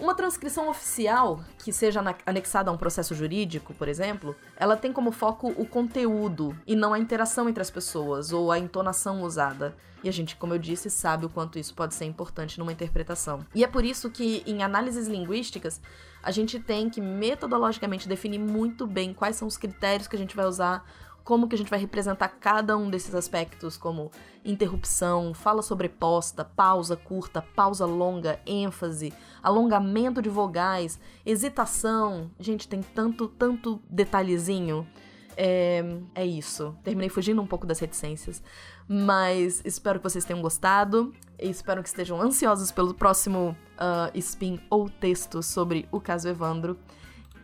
Uma 0.00 0.14
transcrição 0.14 0.68
oficial, 0.68 1.40
que 1.58 1.72
seja 1.72 2.00
anexada 2.24 2.70
a 2.70 2.72
um 2.72 2.76
processo 2.76 3.16
jurídico, 3.16 3.74
por 3.74 3.88
exemplo, 3.88 4.36
ela 4.56 4.76
tem 4.76 4.92
como 4.92 5.10
foco 5.10 5.48
o 5.56 5.66
conteúdo 5.66 6.56
e 6.64 6.76
não 6.76 6.94
a 6.94 6.98
interação 7.00 7.48
entre 7.48 7.60
as 7.60 7.70
pessoas 7.70 8.32
ou 8.32 8.52
a 8.52 8.58
entonação 8.60 9.22
usada. 9.22 9.74
E 10.02 10.08
a 10.08 10.12
gente, 10.12 10.36
como 10.36 10.54
eu 10.54 10.58
disse, 10.58 10.88
sabe 10.88 11.26
o 11.26 11.28
quanto 11.28 11.58
isso 11.58 11.74
pode 11.74 11.94
ser 11.94 12.04
importante 12.04 12.60
numa 12.60 12.70
interpretação. 12.70 13.44
E 13.52 13.64
é 13.64 13.66
por 13.66 13.84
isso 13.84 14.08
que, 14.08 14.44
em 14.46 14.62
análises 14.62 15.08
linguísticas, 15.08 15.80
a 16.22 16.30
gente 16.30 16.60
tem 16.60 16.88
que 16.88 17.00
metodologicamente 17.00 18.08
definir 18.08 18.38
muito 18.38 18.86
bem 18.86 19.12
quais 19.12 19.34
são 19.34 19.48
os 19.48 19.56
critérios 19.56 20.06
que 20.06 20.14
a 20.14 20.18
gente 20.18 20.36
vai 20.36 20.46
usar 20.46 20.84
como 21.28 21.46
que 21.46 21.54
a 21.54 21.58
gente 21.58 21.68
vai 21.68 21.78
representar 21.78 22.26
cada 22.26 22.74
um 22.74 22.88
desses 22.88 23.14
aspectos, 23.14 23.76
como 23.76 24.10
interrupção, 24.42 25.34
fala 25.34 25.60
sobreposta, 25.60 26.42
pausa 26.42 26.96
curta, 26.96 27.42
pausa 27.42 27.84
longa, 27.84 28.40
ênfase, 28.46 29.12
alongamento 29.42 30.22
de 30.22 30.30
vogais, 30.30 30.98
hesitação. 31.26 32.30
Gente, 32.40 32.66
tem 32.66 32.80
tanto, 32.80 33.28
tanto 33.28 33.78
detalhezinho. 33.90 34.88
É, 35.36 35.84
é 36.14 36.24
isso. 36.24 36.74
Terminei 36.82 37.10
fugindo 37.10 37.42
um 37.42 37.46
pouco 37.46 37.66
das 37.66 37.78
reticências. 37.78 38.42
Mas 38.88 39.60
espero 39.66 39.98
que 39.98 40.08
vocês 40.08 40.24
tenham 40.24 40.40
gostado. 40.40 41.12
Espero 41.38 41.82
que 41.82 41.90
estejam 41.90 42.18
ansiosos 42.22 42.72
pelo 42.72 42.94
próximo 42.94 43.54
uh, 43.74 44.18
spin 44.18 44.58
ou 44.70 44.88
texto 44.88 45.42
sobre 45.42 45.86
o 45.92 46.00
caso 46.00 46.26
Evandro. 46.26 46.78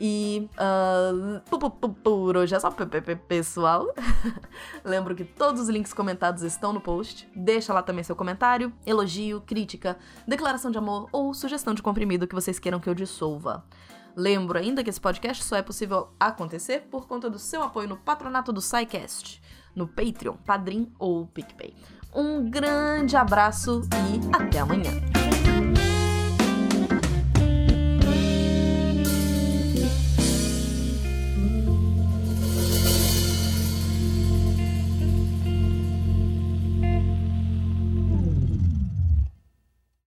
E 0.00 0.48
uh, 0.54 1.90
por 2.02 2.36
hoje 2.36 2.54
é 2.54 2.60
só 2.60 2.70
pessoal. 3.28 3.86
Lembro 4.84 5.14
que 5.14 5.24
todos 5.24 5.62
os 5.62 5.68
links 5.68 5.92
comentados 5.92 6.42
estão 6.42 6.72
no 6.72 6.80
post. 6.80 7.28
Deixa 7.34 7.72
lá 7.72 7.82
também 7.82 8.04
seu 8.04 8.16
comentário, 8.16 8.72
elogio, 8.86 9.40
crítica, 9.40 9.96
declaração 10.26 10.70
de 10.70 10.78
amor 10.78 11.08
ou 11.12 11.32
sugestão 11.32 11.74
de 11.74 11.82
comprimido 11.82 12.26
que 12.26 12.34
vocês 12.34 12.58
queiram 12.58 12.80
que 12.80 12.88
eu 12.88 12.94
dissolva. 12.94 13.64
Lembro 14.16 14.58
ainda 14.58 14.84
que 14.84 14.90
esse 14.90 15.00
podcast 15.00 15.42
só 15.42 15.56
é 15.56 15.62
possível 15.62 16.08
acontecer 16.18 16.82
por 16.90 17.06
conta 17.06 17.28
do 17.28 17.38
seu 17.38 17.62
apoio 17.62 17.88
no 17.88 17.96
patronato 17.96 18.52
do 18.52 18.60
SciCast, 18.60 19.42
no 19.74 19.88
Patreon, 19.88 20.36
Padrim 20.36 20.92
ou 20.98 21.26
PicPay. 21.26 21.74
Um 22.14 22.48
grande 22.48 23.16
abraço 23.16 23.82
e 23.92 24.36
até 24.36 24.60
amanhã! 24.60 25.23